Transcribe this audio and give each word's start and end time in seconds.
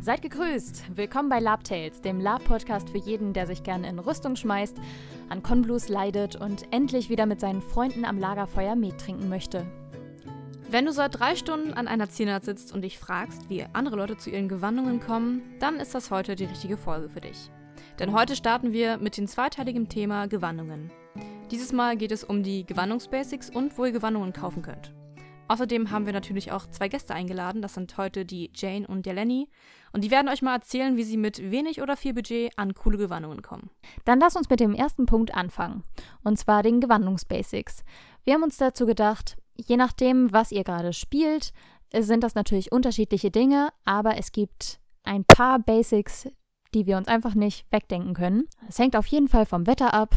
Seid 0.00 0.22
gegrüßt! 0.22 0.96
Willkommen 0.96 1.28
bei 1.28 1.40
Lab 1.40 1.64
Tales, 1.64 2.00
dem 2.00 2.20
Lab-Podcast 2.20 2.90
für 2.90 2.98
jeden, 2.98 3.32
der 3.32 3.48
sich 3.48 3.64
gerne 3.64 3.88
in 3.88 3.98
Rüstung 3.98 4.36
schmeißt, 4.36 4.76
an 5.28 5.42
Konblues 5.42 5.88
leidet 5.88 6.36
und 6.36 6.72
endlich 6.72 7.10
wieder 7.10 7.26
mit 7.26 7.40
seinen 7.40 7.60
Freunden 7.60 8.04
am 8.04 8.16
Lagerfeuer 8.16 8.76
Met 8.76 8.98
trinken 8.98 9.28
möchte. 9.28 9.66
Wenn 10.70 10.86
du 10.86 10.92
seit 10.92 11.18
drei 11.18 11.34
Stunden 11.34 11.74
an 11.74 11.88
einer 11.88 12.08
Zielnaht 12.08 12.44
sitzt 12.44 12.72
und 12.72 12.82
dich 12.82 12.96
fragst, 12.96 13.50
wie 13.50 13.64
andere 13.72 13.96
Leute 13.96 14.16
zu 14.16 14.30
ihren 14.30 14.48
Gewandungen 14.48 15.00
kommen, 15.00 15.42
dann 15.58 15.80
ist 15.80 15.96
das 15.96 16.12
heute 16.12 16.36
die 16.36 16.44
richtige 16.44 16.76
Folge 16.76 17.08
für 17.08 17.20
dich. 17.20 17.50
Denn 17.98 18.12
heute 18.12 18.36
starten 18.36 18.72
wir 18.72 18.98
mit 18.98 19.16
dem 19.16 19.26
zweiteiligen 19.26 19.88
Thema 19.88 20.28
Gewandungen. 20.28 20.92
Dieses 21.50 21.72
Mal 21.72 21.96
geht 21.96 22.12
es 22.12 22.22
um 22.22 22.44
die 22.44 22.64
Gewandungsbasics 22.64 23.50
und 23.50 23.76
wo 23.76 23.84
ihr 23.84 23.92
Gewandungen 23.92 24.32
kaufen 24.32 24.62
könnt. 24.62 24.92
Außerdem 25.48 25.90
haben 25.90 26.06
wir 26.06 26.12
natürlich 26.12 26.52
auch 26.52 26.66
zwei 26.66 26.88
Gäste 26.88 27.14
eingeladen. 27.14 27.62
Das 27.62 27.74
sind 27.74 27.96
heute 27.96 28.24
die 28.24 28.50
Jane 28.54 28.86
und 28.86 29.06
der 29.06 29.14
Lenny. 29.14 29.48
Und 29.92 30.04
die 30.04 30.10
werden 30.10 30.28
euch 30.28 30.42
mal 30.42 30.54
erzählen, 30.54 30.96
wie 30.96 31.04
sie 31.04 31.16
mit 31.16 31.50
wenig 31.50 31.80
oder 31.80 31.96
viel 31.96 32.14
Budget 32.14 32.52
an 32.56 32.74
coole 32.74 32.98
Gewandungen 32.98 33.42
kommen. 33.42 33.70
Dann 34.04 34.20
lass 34.20 34.36
uns 34.36 34.50
mit 34.50 34.60
dem 34.60 34.74
ersten 34.74 35.06
Punkt 35.06 35.34
anfangen. 35.34 35.82
Und 36.22 36.38
zwar 36.38 36.62
den 36.62 36.80
Gewandungsbasics. 36.80 37.82
Wir 38.24 38.34
haben 38.34 38.42
uns 38.42 38.58
dazu 38.58 38.84
gedacht, 38.84 39.36
je 39.56 39.76
nachdem, 39.76 40.32
was 40.32 40.52
ihr 40.52 40.64
gerade 40.64 40.92
spielt, 40.92 41.52
sind 41.94 42.22
das 42.22 42.34
natürlich 42.34 42.70
unterschiedliche 42.70 43.30
Dinge, 43.30 43.70
aber 43.84 44.18
es 44.18 44.32
gibt 44.32 44.78
ein 45.04 45.24
paar 45.24 45.58
Basics, 45.58 46.28
die 46.74 46.86
wir 46.86 46.98
uns 46.98 47.08
einfach 47.08 47.34
nicht 47.34 47.64
wegdenken 47.70 48.12
können. 48.12 48.44
Es 48.68 48.78
hängt 48.78 48.96
auf 48.96 49.06
jeden 49.06 49.28
Fall 49.28 49.46
vom 49.46 49.66
Wetter 49.66 49.94
ab. 49.94 50.14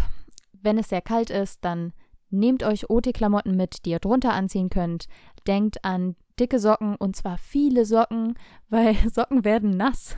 Wenn 0.52 0.78
es 0.78 0.90
sehr 0.90 1.02
kalt 1.02 1.30
ist, 1.30 1.64
dann 1.64 1.94
Nehmt 2.32 2.64
euch 2.64 2.90
OT-Klamotten 2.90 3.56
mit, 3.56 3.86
die 3.86 3.92
ihr 3.92 4.00
drunter 4.00 4.34
anziehen 4.34 4.70
könnt. 4.70 5.08
Denkt 5.48 5.84
an 5.84 6.16
dicke 6.40 6.60
Socken 6.60 6.96
und 6.96 7.16
zwar 7.16 7.38
viele 7.38 7.86
Socken, 7.86 8.36
weil 8.70 8.96
Socken 9.10 9.46
werden 9.46 9.78
nass 9.78 10.16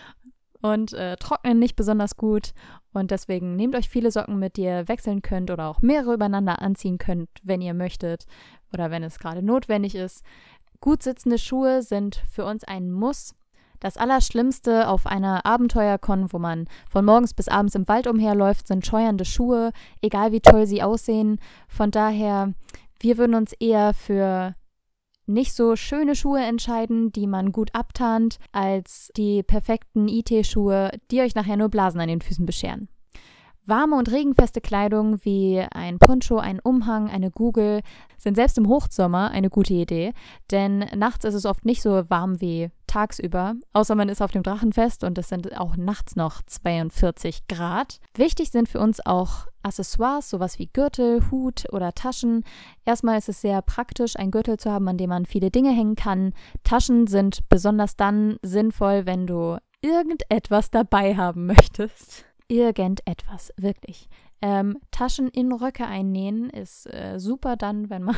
und 0.62 0.92
äh, 0.92 1.16
trocknen 1.16 1.58
nicht 1.58 1.76
besonders 1.76 2.16
gut. 2.16 2.52
Und 2.92 3.10
deswegen 3.10 3.56
nehmt 3.56 3.74
euch 3.74 3.88
viele 3.88 4.10
Socken 4.10 4.38
mit, 4.38 4.56
die 4.56 4.62
ihr 4.62 4.88
wechseln 4.88 5.22
könnt 5.22 5.50
oder 5.50 5.66
auch 5.68 5.82
mehrere 5.82 6.14
übereinander 6.14 6.62
anziehen 6.62 6.98
könnt, 6.98 7.28
wenn 7.42 7.60
ihr 7.60 7.74
möchtet 7.74 8.26
oder 8.72 8.90
wenn 8.90 9.02
es 9.02 9.18
gerade 9.18 9.42
notwendig 9.42 9.94
ist. 9.94 10.24
Gut 10.80 11.02
sitzende 11.02 11.38
Schuhe 11.38 11.82
sind 11.82 12.16
für 12.30 12.44
uns 12.44 12.64
ein 12.64 12.90
Muss. 12.90 13.34
Das 13.80 13.96
Allerschlimmste 13.96 14.88
auf 14.88 15.06
einer 15.06 15.44
Abenteuerkon, 15.44 16.32
wo 16.32 16.38
man 16.38 16.66
von 16.88 17.04
morgens 17.04 17.34
bis 17.34 17.48
abends 17.48 17.74
im 17.74 17.88
Wald 17.88 18.06
umherläuft, 18.06 18.66
sind 18.66 18.86
scheuernde 18.86 19.24
Schuhe, 19.24 19.72
egal 20.00 20.32
wie 20.32 20.40
toll 20.40 20.66
sie 20.66 20.82
aussehen. 20.82 21.38
Von 21.68 21.90
daher, 21.90 22.54
wir 23.00 23.18
würden 23.18 23.34
uns 23.34 23.52
eher 23.52 23.92
für 23.94 24.54
nicht 25.26 25.54
so 25.54 25.76
schöne 25.76 26.14
Schuhe 26.14 26.40
entscheiden, 26.40 27.12
die 27.12 27.26
man 27.26 27.52
gut 27.52 27.74
abtarnt, 27.74 28.38
als 28.52 29.10
die 29.16 29.42
perfekten 29.42 30.08
IT-Schuhe, 30.08 30.92
die 31.10 31.20
euch 31.20 31.34
nachher 31.34 31.56
nur 31.56 31.68
Blasen 31.68 32.00
an 32.00 32.08
den 32.08 32.20
Füßen 32.20 32.46
bescheren. 32.46 32.88
Warme 33.68 33.96
und 33.96 34.12
regenfeste 34.12 34.60
Kleidung 34.60 35.18
wie 35.24 35.58
ein 35.58 35.98
Poncho, 35.98 36.38
ein 36.38 36.60
Umhang, 36.60 37.10
eine 37.10 37.32
Google 37.32 37.80
sind 38.16 38.36
selbst 38.36 38.56
im 38.58 38.68
Hochsommer 38.68 39.32
eine 39.32 39.50
gute 39.50 39.74
Idee, 39.74 40.12
denn 40.52 40.86
nachts 40.94 41.24
ist 41.24 41.34
es 41.34 41.46
oft 41.46 41.64
nicht 41.64 41.82
so 41.82 42.08
warm 42.08 42.40
wie 42.40 42.70
tagsüber, 42.86 43.54
außer 43.72 43.94
man 43.94 44.08
ist 44.08 44.22
auf 44.22 44.30
dem 44.30 44.42
Drachenfest 44.42 45.04
und 45.04 45.18
es 45.18 45.28
sind 45.28 45.56
auch 45.58 45.76
nachts 45.76 46.16
noch 46.16 46.42
42 46.42 47.48
Grad. 47.48 47.98
Wichtig 48.14 48.50
sind 48.50 48.68
für 48.68 48.80
uns 48.80 49.04
auch 49.04 49.46
Accessoires, 49.62 50.30
sowas 50.30 50.58
wie 50.58 50.68
Gürtel, 50.72 51.30
Hut 51.30 51.64
oder 51.72 51.92
Taschen. 51.92 52.44
Erstmal 52.84 53.18
ist 53.18 53.28
es 53.28 53.40
sehr 53.40 53.62
praktisch, 53.62 54.16
einen 54.16 54.30
Gürtel 54.30 54.58
zu 54.58 54.70
haben, 54.70 54.88
an 54.88 54.98
dem 54.98 55.10
man 55.10 55.26
viele 55.26 55.50
Dinge 55.50 55.70
hängen 55.70 55.96
kann. 55.96 56.32
Taschen 56.64 57.06
sind 57.06 57.48
besonders 57.48 57.96
dann 57.96 58.36
sinnvoll, 58.42 59.06
wenn 59.06 59.26
du 59.26 59.58
irgendetwas 59.82 60.70
dabei 60.70 61.16
haben 61.16 61.46
möchtest 61.46 62.24
irgendetwas, 62.48 63.52
wirklich. 63.56 64.08
Ähm, 64.42 64.78
Taschen 64.90 65.28
in 65.28 65.52
Röcke 65.52 65.86
einnähen 65.86 66.50
ist 66.50 66.86
äh, 66.86 67.18
super 67.18 67.56
dann, 67.56 67.90
wenn 67.90 68.02
man 68.02 68.16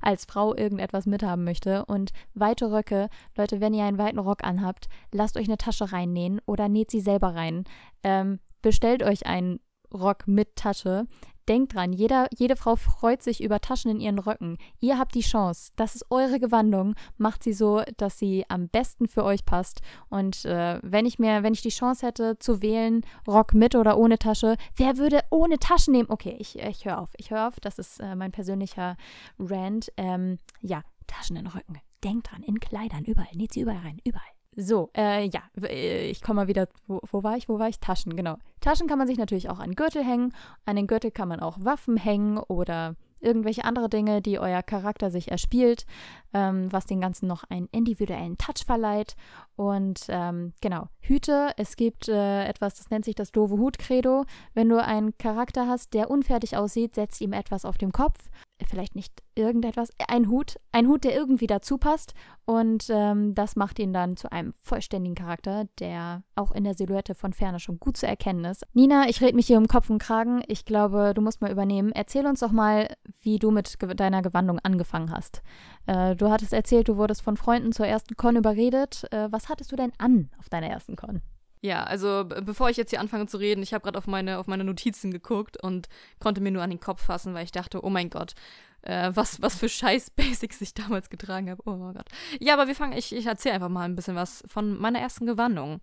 als 0.00 0.24
Frau 0.24 0.54
irgendetwas 0.54 1.06
mithaben 1.06 1.44
möchte. 1.44 1.84
Und 1.86 2.12
weite 2.34 2.70
Röcke, 2.70 3.08
Leute, 3.36 3.60
wenn 3.60 3.74
ihr 3.74 3.84
einen 3.84 3.98
weiten 3.98 4.18
Rock 4.18 4.44
anhabt, 4.44 4.88
lasst 5.12 5.36
euch 5.36 5.46
eine 5.46 5.58
Tasche 5.58 5.92
reinnähen 5.92 6.40
oder 6.46 6.68
näht 6.68 6.90
sie 6.90 7.00
selber 7.00 7.34
rein. 7.34 7.64
Ähm, 8.02 8.40
bestellt 8.62 9.02
euch 9.02 9.26
einen 9.26 9.60
Rock 9.92 10.26
mit 10.26 10.56
Tasche. 10.56 11.06
Denkt 11.48 11.74
dran, 11.74 11.92
jeder, 11.92 12.28
jede 12.36 12.56
Frau 12.56 12.74
freut 12.74 13.22
sich 13.22 13.42
über 13.42 13.60
Taschen 13.60 13.90
in 13.90 14.00
ihren 14.00 14.18
Röcken. 14.18 14.58
Ihr 14.80 14.98
habt 14.98 15.14
die 15.14 15.20
Chance. 15.20 15.70
Das 15.76 15.94
ist 15.94 16.06
eure 16.10 16.40
Gewandung. 16.40 16.94
Macht 17.18 17.44
sie 17.44 17.52
so, 17.52 17.82
dass 17.98 18.18
sie 18.18 18.44
am 18.48 18.68
besten 18.68 19.06
für 19.06 19.22
euch 19.22 19.44
passt. 19.44 19.80
Und 20.08 20.44
äh, 20.44 20.80
wenn 20.82 21.06
ich 21.06 21.18
mir, 21.18 21.44
wenn 21.44 21.52
ich 21.52 21.62
die 21.62 21.68
Chance 21.68 22.06
hätte 22.06 22.38
zu 22.38 22.62
wählen, 22.62 23.02
Rock 23.28 23.54
mit 23.54 23.76
oder 23.76 23.96
ohne 23.96 24.18
Tasche, 24.18 24.56
wer 24.74 24.96
würde 24.96 25.20
ohne 25.30 25.58
Taschen 25.58 25.92
nehmen? 25.92 26.10
Okay, 26.10 26.36
ich, 26.40 26.58
ich 26.58 26.84
höre 26.84 26.98
auf. 26.98 27.10
Ich 27.16 27.30
höre 27.30 27.46
auf. 27.46 27.60
Das 27.60 27.78
ist 27.78 28.00
äh, 28.00 28.16
mein 28.16 28.32
persönlicher 28.32 28.96
Rant. 29.38 29.92
Ähm, 29.96 30.38
ja, 30.62 30.82
Taschen 31.06 31.36
in 31.36 31.44
den 31.44 31.52
Rücken. 31.52 31.78
Denkt 32.02 32.30
dran, 32.30 32.42
in 32.42 32.58
Kleidern, 32.58 33.04
überall. 33.04 33.34
Näht 33.34 33.52
sie 33.52 33.60
überall 33.60 33.82
rein, 33.82 34.00
überall. 34.04 34.35
So, 34.58 34.88
äh, 34.96 35.28
ja, 35.28 35.42
äh, 35.62 36.08
ich 36.08 36.22
komme 36.22 36.40
mal 36.42 36.48
wieder, 36.48 36.66
wo, 36.86 37.00
wo, 37.12 37.22
war 37.22 37.36
ich, 37.36 37.46
wo 37.48 37.58
war 37.58 37.68
ich? 37.68 37.78
Taschen, 37.78 38.16
genau. 38.16 38.38
Taschen 38.60 38.88
kann 38.88 38.98
man 38.98 39.06
sich 39.06 39.18
natürlich 39.18 39.50
auch 39.50 39.58
an 39.58 39.74
Gürtel 39.74 40.02
hängen. 40.02 40.32
An 40.64 40.76
den 40.76 40.86
Gürtel 40.86 41.10
kann 41.10 41.28
man 41.28 41.40
auch 41.40 41.58
Waffen 41.60 41.98
hängen 41.98 42.38
oder 42.38 42.96
irgendwelche 43.20 43.64
andere 43.64 43.90
Dinge, 43.90 44.22
die 44.22 44.38
euer 44.38 44.62
Charakter 44.62 45.10
sich 45.10 45.30
erspielt, 45.30 45.84
ähm, 46.32 46.72
was 46.72 46.86
den 46.86 47.02
Ganzen 47.02 47.26
noch 47.26 47.44
einen 47.44 47.68
individuellen 47.70 48.38
Touch 48.38 48.64
verleiht. 48.64 49.14
Und 49.56 50.06
ähm, 50.08 50.54
genau, 50.62 50.88
Hüte. 51.00 51.50
Es 51.58 51.76
gibt 51.76 52.08
äh, 52.08 52.44
etwas, 52.46 52.76
das 52.76 52.88
nennt 52.88 53.04
sich 53.04 53.14
das 53.14 53.32
doofe 53.32 53.58
Hut-Credo. 53.58 54.24
Wenn 54.54 54.70
du 54.70 54.82
einen 54.82 55.16
Charakter 55.18 55.68
hast, 55.68 55.92
der 55.92 56.10
unfertig 56.10 56.56
aussieht, 56.56 56.94
setzt 56.94 57.20
ihm 57.20 57.34
etwas 57.34 57.66
auf 57.66 57.76
dem 57.76 57.92
Kopf 57.92 58.30
vielleicht 58.64 58.94
nicht 58.94 59.22
irgendetwas, 59.34 59.90
ein 60.08 60.28
Hut, 60.28 60.56
ein 60.72 60.88
Hut, 60.88 61.04
der 61.04 61.14
irgendwie 61.14 61.46
dazu 61.46 61.78
passt. 61.78 62.14
Und 62.44 62.86
ähm, 62.90 63.34
das 63.34 63.56
macht 63.56 63.78
ihn 63.78 63.92
dann 63.92 64.16
zu 64.16 64.32
einem 64.32 64.52
vollständigen 64.62 65.14
Charakter, 65.14 65.66
der 65.78 66.22
auch 66.34 66.52
in 66.52 66.64
der 66.64 66.74
Silhouette 66.74 67.14
von 67.14 67.32
Ferne 67.32 67.60
schon 67.60 67.78
gut 67.78 67.96
zu 67.96 68.06
erkennen 68.06 68.44
ist. 68.44 68.64
Nina, 68.72 69.08
ich 69.08 69.20
rede 69.20 69.36
mich 69.36 69.46
hier 69.46 69.58
um 69.58 69.68
Kopf 69.68 69.90
und 69.90 69.98
Kragen. 69.98 70.42
Ich 70.48 70.64
glaube, 70.64 71.12
du 71.14 71.20
musst 71.20 71.40
mal 71.40 71.50
übernehmen. 71.50 71.92
Erzähl 71.92 72.26
uns 72.26 72.40
doch 72.40 72.52
mal, 72.52 72.88
wie 73.20 73.38
du 73.38 73.50
mit 73.50 73.76
deiner 74.00 74.22
Gewandung 74.22 74.58
angefangen 74.60 75.10
hast. 75.10 75.42
Äh, 75.86 76.16
du 76.16 76.30
hattest 76.30 76.52
erzählt, 76.52 76.88
du 76.88 76.96
wurdest 76.96 77.22
von 77.22 77.36
Freunden 77.36 77.72
zur 77.72 77.86
ersten 77.86 78.16
Con 78.16 78.36
überredet. 78.36 79.04
Äh, 79.12 79.28
was 79.30 79.48
hattest 79.48 79.72
du 79.72 79.76
denn 79.76 79.92
an 79.98 80.30
auf 80.38 80.48
deiner 80.48 80.68
ersten 80.68 80.96
Con? 80.96 81.20
Ja, 81.60 81.84
also 81.84 82.24
bevor 82.24 82.70
ich 82.70 82.76
jetzt 82.76 82.90
hier 82.90 83.00
anfange 83.00 83.26
zu 83.26 83.38
reden, 83.38 83.62
ich 83.62 83.74
habe 83.74 83.82
gerade 83.82 83.98
auf 83.98 84.06
meine, 84.06 84.38
auf 84.38 84.46
meine 84.46 84.64
Notizen 84.64 85.10
geguckt 85.10 85.62
und 85.62 85.88
konnte 86.18 86.40
mir 86.40 86.50
nur 86.50 86.62
an 86.62 86.70
den 86.70 86.80
Kopf 86.80 87.04
fassen, 87.04 87.34
weil 87.34 87.44
ich 87.44 87.52
dachte, 87.52 87.84
oh 87.84 87.90
mein 87.90 88.10
Gott, 88.10 88.34
äh, 88.82 89.10
was, 89.14 89.42
was 89.42 89.56
für 89.56 89.68
scheiß 89.68 90.10
Basics 90.16 90.60
ich 90.60 90.74
damals 90.74 91.10
getragen 91.10 91.50
habe. 91.50 91.62
Oh 91.66 91.76
mein 91.76 91.94
Gott. 91.94 92.06
Ja, 92.40 92.54
aber 92.54 92.66
wir 92.68 92.74
fangen, 92.74 92.96
ich, 92.96 93.14
ich 93.14 93.26
erzähle 93.26 93.56
einfach 93.56 93.68
mal 93.68 93.84
ein 93.84 93.96
bisschen 93.96 94.16
was 94.16 94.44
von 94.46 94.78
meiner 94.78 95.00
ersten 95.00 95.26
Gewandung. 95.26 95.80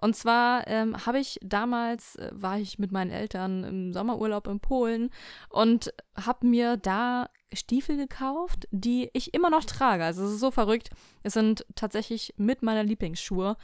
Und 0.00 0.14
zwar 0.14 0.66
ähm, 0.66 1.06
habe 1.06 1.18
ich 1.18 1.38
damals, 1.42 2.16
äh, 2.16 2.30
war 2.32 2.58
ich 2.58 2.78
mit 2.78 2.92
meinen 2.92 3.10
Eltern 3.10 3.64
im 3.64 3.92
Sommerurlaub 3.92 4.46
in 4.46 4.60
Polen 4.60 5.10
und 5.48 5.92
habe 6.14 6.46
mir 6.46 6.76
da 6.76 7.28
Stiefel 7.52 7.96
gekauft, 7.96 8.68
die 8.70 9.10
ich 9.12 9.32
immer 9.34 9.50
noch 9.50 9.64
trage. 9.64 10.04
Also 10.04 10.24
es 10.24 10.32
ist 10.32 10.40
so 10.40 10.50
verrückt. 10.50 10.90
Es 11.22 11.32
sind 11.32 11.64
tatsächlich 11.74 12.34
mit 12.36 12.62
meiner 12.62 12.84
Lieblingsschuhe. 12.84 13.56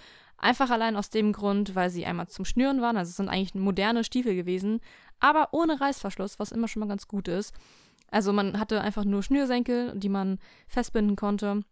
Einfach 0.43 0.71
allein 0.71 0.97
aus 0.97 1.09
dem 1.09 1.33
Grund, 1.33 1.77
weil 1.77 1.89
sie 1.89 2.05
einmal 2.05 2.27
zum 2.27 2.45
Schnüren 2.45 2.83
waren. 2.83 2.97
Also 2.97 3.11
es 3.11 3.17
sind 3.17 3.29
eigentlich 3.29 3.55
moderne 3.55 4.03
Stiefel 4.03 4.35
gewesen, 4.35 4.81
aber 5.21 5.51
ohne 5.53 5.81
Reißverschluss, 5.81 6.41
was 6.41 6.51
immer 6.51 6.67
schon 6.67 6.81
mal 6.81 6.89
ganz 6.89 7.07
gut 7.07 7.29
ist. 7.29 7.55
Also 8.11 8.33
man 8.33 8.59
hatte 8.59 8.81
einfach 8.81 9.05
nur 9.05 9.23
Schnürsenkel, 9.23 9.97
die 9.97 10.09
man 10.09 10.41
festbinden 10.67 11.15
konnte. 11.15 11.63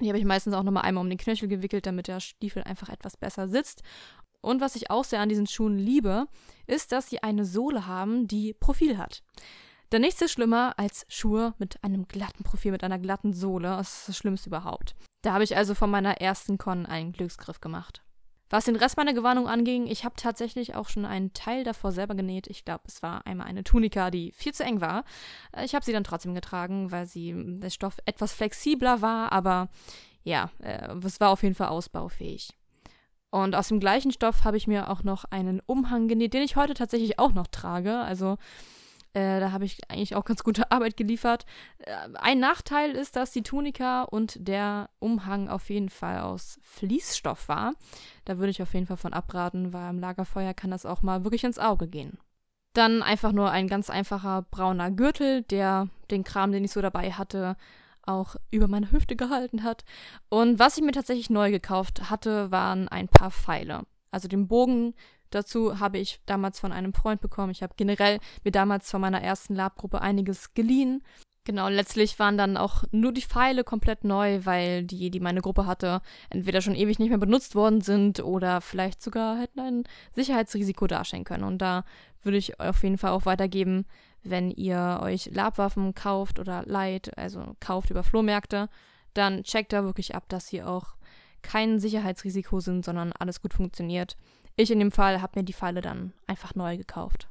Die 0.00 0.08
habe 0.08 0.18
ich 0.18 0.24
meistens 0.24 0.54
auch 0.54 0.62
nochmal 0.62 0.84
einmal 0.84 1.02
um 1.02 1.10
den 1.10 1.18
Knöchel 1.18 1.48
gewickelt, 1.48 1.86
damit 1.86 2.06
der 2.06 2.20
Stiefel 2.20 2.62
einfach 2.62 2.88
etwas 2.88 3.16
besser 3.16 3.48
sitzt. 3.48 3.82
Und 4.40 4.60
was 4.60 4.76
ich 4.76 4.90
auch 4.90 5.04
sehr 5.04 5.20
an 5.20 5.28
diesen 5.28 5.48
Schuhen 5.48 5.76
liebe, 5.76 6.26
ist, 6.68 6.92
dass 6.92 7.10
sie 7.10 7.20
eine 7.22 7.44
Sohle 7.44 7.88
haben, 7.88 8.28
die 8.28 8.54
Profil 8.54 8.96
hat. 8.96 9.24
Denn 9.94 10.02
nichts 10.02 10.20
ist 10.20 10.32
schlimmer 10.32 10.74
als 10.76 11.06
Schuhe 11.08 11.54
mit 11.58 11.84
einem 11.84 12.08
glatten 12.08 12.42
Profil, 12.42 12.72
mit 12.72 12.82
einer 12.82 12.98
glatten 12.98 13.32
Sohle. 13.32 13.68
Das 13.68 14.00
ist 14.00 14.08
das 14.08 14.16
Schlimmste 14.16 14.48
überhaupt. 14.48 14.96
Da 15.22 15.32
habe 15.32 15.44
ich 15.44 15.56
also 15.56 15.76
von 15.76 15.88
meiner 15.88 16.20
ersten 16.20 16.58
Con 16.58 16.84
einen 16.84 17.12
Glücksgriff 17.12 17.60
gemacht. 17.60 18.02
Was 18.50 18.64
den 18.64 18.74
Rest 18.74 18.96
meiner 18.96 19.14
Gewandung 19.14 19.46
anging, 19.46 19.86
ich 19.86 20.04
habe 20.04 20.16
tatsächlich 20.16 20.74
auch 20.74 20.88
schon 20.88 21.04
einen 21.04 21.32
Teil 21.32 21.62
davor 21.62 21.92
selber 21.92 22.16
genäht. 22.16 22.48
Ich 22.48 22.64
glaube, 22.64 22.82
es 22.88 23.04
war 23.04 23.24
einmal 23.24 23.46
eine 23.46 23.62
Tunika, 23.62 24.10
die 24.10 24.32
viel 24.32 24.52
zu 24.52 24.64
eng 24.64 24.80
war. 24.80 25.04
Ich 25.62 25.76
habe 25.76 25.84
sie 25.84 25.92
dann 25.92 26.02
trotzdem 26.02 26.34
getragen, 26.34 26.90
weil 26.90 27.06
sie 27.06 27.32
der 27.60 27.70
Stoff 27.70 27.98
etwas 28.04 28.32
flexibler 28.32 29.00
war, 29.00 29.30
aber 29.30 29.68
ja, 30.24 30.50
äh, 30.58 30.92
es 31.04 31.20
war 31.20 31.30
auf 31.30 31.44
jeden 31.44 31.54
Fall 31.54 31.68
ausbaufähig. 31.68 32.52
Und 33.30 33.54
aus 33.54 33.68
dem 33.68 33.78
gleichen 33.78 34.10
Stoff 34.10 34.42
habe 34.42 34.56
ich 34.56 34.66
mir 34.66 34.90
auch 34.90 35.04
noch 35.04 35.24
einen 35.26 35.60
Umhang 35.66 36.08
genäht, 36.08 36.34
den 36.34 36.42
ich 36.42 36.56
heute 36.56 36.74
tatsächlich 36.74 37.20
auch 37.20 37.32
noch 37.32 37.46
trage. 37.46 37.98
Also 37.98 38.38
Äh, 39.14 39.38
da 39.38 39.52
habe 39.52 39.64
ich 39.64 39.78
eigentlich 39.88 40.16
auch 40.16 40.24
ganz 40.24 40.42
gute 40.42 40.70
Arbeit 40.70 40.96
geliefert. 40.96 41.46
Äh, 41.78 41.92
ein 42.14 42.40
Nachteil 42.40 42.90
ist, 42.90 43.16
dass 43.16 43.30
die 43.30 43.42
Tunika 43.42 44.02
und 44.02 44.36
der 44.46 44.90
Umhang 44.98 45.48
auf 45.48 45.70
jeden 45.70 45.88
Fall 45.88 46.20
aus 46.20 46.58
Fließstoff 46.62 47.48
war. 47.48 47.74
Da 48.24 48.38
würde 48.38 48.50
ich 48.50 48.60
auf 48.60 48.74
jeden 48.74 48.86
Fall 48.86 48.96
von 48.96 49.12
abraten, 49.12 49.72
weil 49.72 49.88
am 49.88 50.00
Lagerfeuer 50.00 50.52
kann 50.52 50.70
das 50.70 50.84
auch 50.84 51.02
mal 51.02 51.24
wirklich 51.24 51.44
ins 51.44 51.58
Auge 51.58 51.86
gehen. 51.86 52.18
Dann 52.74 53.04
einfach 53.04 53.30
nur 53.30 53.50
ein 53.52 53.68
ganz 53.68 53.88
einfacher 53.88 54.42
brauner 54.50 54.90
Gürtel, 54.90 55.42
der 55.42 55.88
den 56.10 56.24
Kram, 56.24 56.50
den 56.50 56.64
ich 56.64 56.72
so 56.72 56.82
dabei 56.82 57.12
hatte, 57.12 57.56
auch 58.02 58.34
über 58.50 58.66
meine 58.66 58.90
Hüfte 58.90 59.14
gehalten 59.14 59.62
hat. 59.62 59.84
Und 60.28 60.58
was 60.58 60.76
ich 60.76 60.82
mir 60.82 60.92
tatsächlich 60.92 61.30
neu 61.30 61.52
gekauft 61.52 62.10
hatte, 62.10 62.50
waren 62.50 62.88
ein 62.88 63.06
paar 63.06 63.30
Pfeile. 63.30 63.84
Also 64.10 64.26
den 64.26 64.48
Bogen 64.48 64.94
dazu 65.34 65.80
habe 65.80 65.98
ich 65.98 66.20
damals 66.26 66.60
von 66.60 66.72
einem 66.72 66.94
Freund 66.94 67.20
bekommen. 67.20 67.52
Ich 67.52 67.62
habe 67.62 67.74
generell 67.76 68.18
mir 68.44 68.52
damals 68.52 68.90
von 68.90 69.00
meiner 69.00 69.22
ersten 69.22 69.54
Labgruppe 69.54 70.00
einiges 70.00 70.54
geliehen. 70.54 71.02
Genau, 71.46 71.68
letztlich 71.68 72.18
waren 72.18 72.38
dann 72.38 72.56
auch 72.56 72.84
nur 72.90 73.12
die 73.12 73.20
Pfeile 73.20 73.64
komplett 73.64 74.02
neu, 74.02 74.40
weil 74.44 74.84
die, 74.84 75.10
die 75.10 75.20
meine 75.20 75.42
Gruppe 75.42 75.66
hatte, 75.66 76.00
entweder 76.30 76.62
schon 76.62 76.74
ewig 76.74 76.98
nicht 76.98 77.10
mehr 77.10 77.18
benutzt 77.18 77.54
worden 77.54 77.82
sind 77.82 78.20
oder 78.20 78.62
vielleicht 78.62 79.02
sogar 79.02 79.38
hätten 79.38 79.60
ein 79.60 79.84
Sicherheitsrisiko 80.14 80.86
darstellen 80.86 81.24
können. 81.24 81.44
Und 81.44 81.58
da 81.58 81.84
würde 82.22 82.38
ich 82.38 82.58
auf 82.60 82.82
jeden 82.82 82.96
Fall 82.96 83.10
auch 83.10 83.26
weitergeben, 83.26 83.84
wenn 84.22 84.50
ihr 84.50 85.00
euch 85.02 85.30
Labwaffen 85.32 85.94
kauft 85.94 86.38
oder 86.38 86.62
leiht, 86.64 87.16
also 87.18 87.54
kauft 87.60 87.90
über 87.90 88.02
Flohmärkte, 88.02 88.70
dann 89.12 89.44
checkt 89.44 89.74
da 89.74 89.84
wirklich 89.84 90.14
ab, 90.14 90.24
dass 90.28 90.46
sie 90.46 90.62
auch 90.62 90.94
kein 91.42 91.78
Sicherheitsrisiko 91.78 92.60
sind, 92.60 92.86
sondern 92.86 93.12
alles 93.12 93.42
gut 93.42 93.52
funktioniert. 93.52 94.16
Ich 94.56 94.70
in 94.70 94.78
dem 94.78 94.92
Fall 94.92 95.20
habe 95.20 95.40
mir 95.40 95.44
die 95.44 95.52
Pfeile 95.52 95.80
dann 95.80 96.12
einfach 96.26 96.54
neu 96.54 96.76
gekauft. 96.76 97.28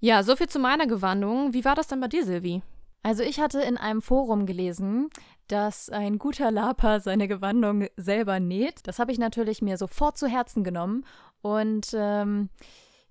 Ja, 0.00 0.22
soviel 0.22 0.48
zu 0.48 0.58
meiner 0.58 0.86
Gewandung. 0.86 1.52
Wie 1.54 1.64
war 1.64 1.74
das 1.74 1.88
dann 1.88 2.00
bei 2.00 2.08
dir, 2.08 2.24
Silvi? 2.24 2.62
Also 3.02 3.24
ich 3.24 3.40
hatte 3.40 3.60
in 3.60 3.76
einem 3.76 4.00
Forum 4.00 4.46
gelesen, 4.46 5.10
dass 5.48 5.90
ein 5.90 6.18
guter 6.18 6.52
Laper 6.52 7.00
seine 7.00 7.26
Gewandung 7.26 7.86
selber 7.96 8.38
näht. 8.38 8.86
Das 8.86 9.00
habe 9.00 9.10
ich 9.10 9.18
natürlich 9.18 9.60
mir 9.60 9.76
sofort 9.76 10.16
zu 10.16 10.28
Herzen 10.28 10.62
genommen 10.62 11.04
und 11.40 11.88
ähm, 11.94 12.48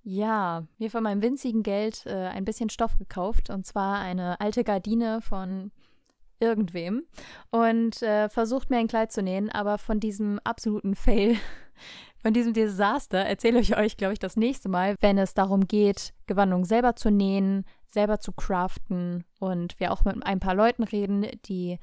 ja, 0.03 0.65
mir 0.77 0.89
von 0.89 1.03
meinem 1.03 1.21
winzigen 1.21 1.61
Geld 1.61 2.05
äh, 2.05 2.27
ein 2.27 2.45
bisschen 2.45 2.69
Stoff 2.69 2.97
gekauft 2.97 3.49
und 3.49 3.65
zwar 3.65 3.99
eine 3.99 4.39
alte 4.39 4.63
Gardine 4.63 5.21
von 5.21 5.71
irgendwem 6.39 7.03
und 7.51 8.01
äh, 8.01 8.29
versucht 8.29 8.69
mir 8.69 8.77
ein 8.77 8.87
Kleid 8.87 9.11
zu 9.11 9.21
nähen, 9.21 9.49
aber 9.49 9.77
von 9.77 9.99
diesem 9.99 10.39
absoluten 10.39 10.95
Fail 10.95 11.37
von 12.21 12.33
diesem 12.33 12.53
Desaster 12.53 13.19
erzähle 13.19 13.59
ich 13.59 13.75
euch, 13.77 13.97
glaube 13.97 14.13
ich, 14.13 14.19
das 14.19 14.37
nächste 14.37 14.69
Mal, 14.69 14.95
wenn 15.01 15.17
es 15.17 15.33
darum 15.33 15.67
geht, 15.67 16.13
Gewandung 16.27 16.65
selber 16.65 16.95
zu 16.95 17.09
nähen, 17.09 17.65
selber 17.87 18.19
zu 18.19 18.31
craften 18.31 19.23
und 19.39 19.79
wir 19.79 19.91
auch 19.91 20.05
mit 20.05 20.25
ein 20.25 20.39
paar 20.39 20.55
Leuten 20.55 20.83
reden, 20.83 21.25
die 21.45 21.79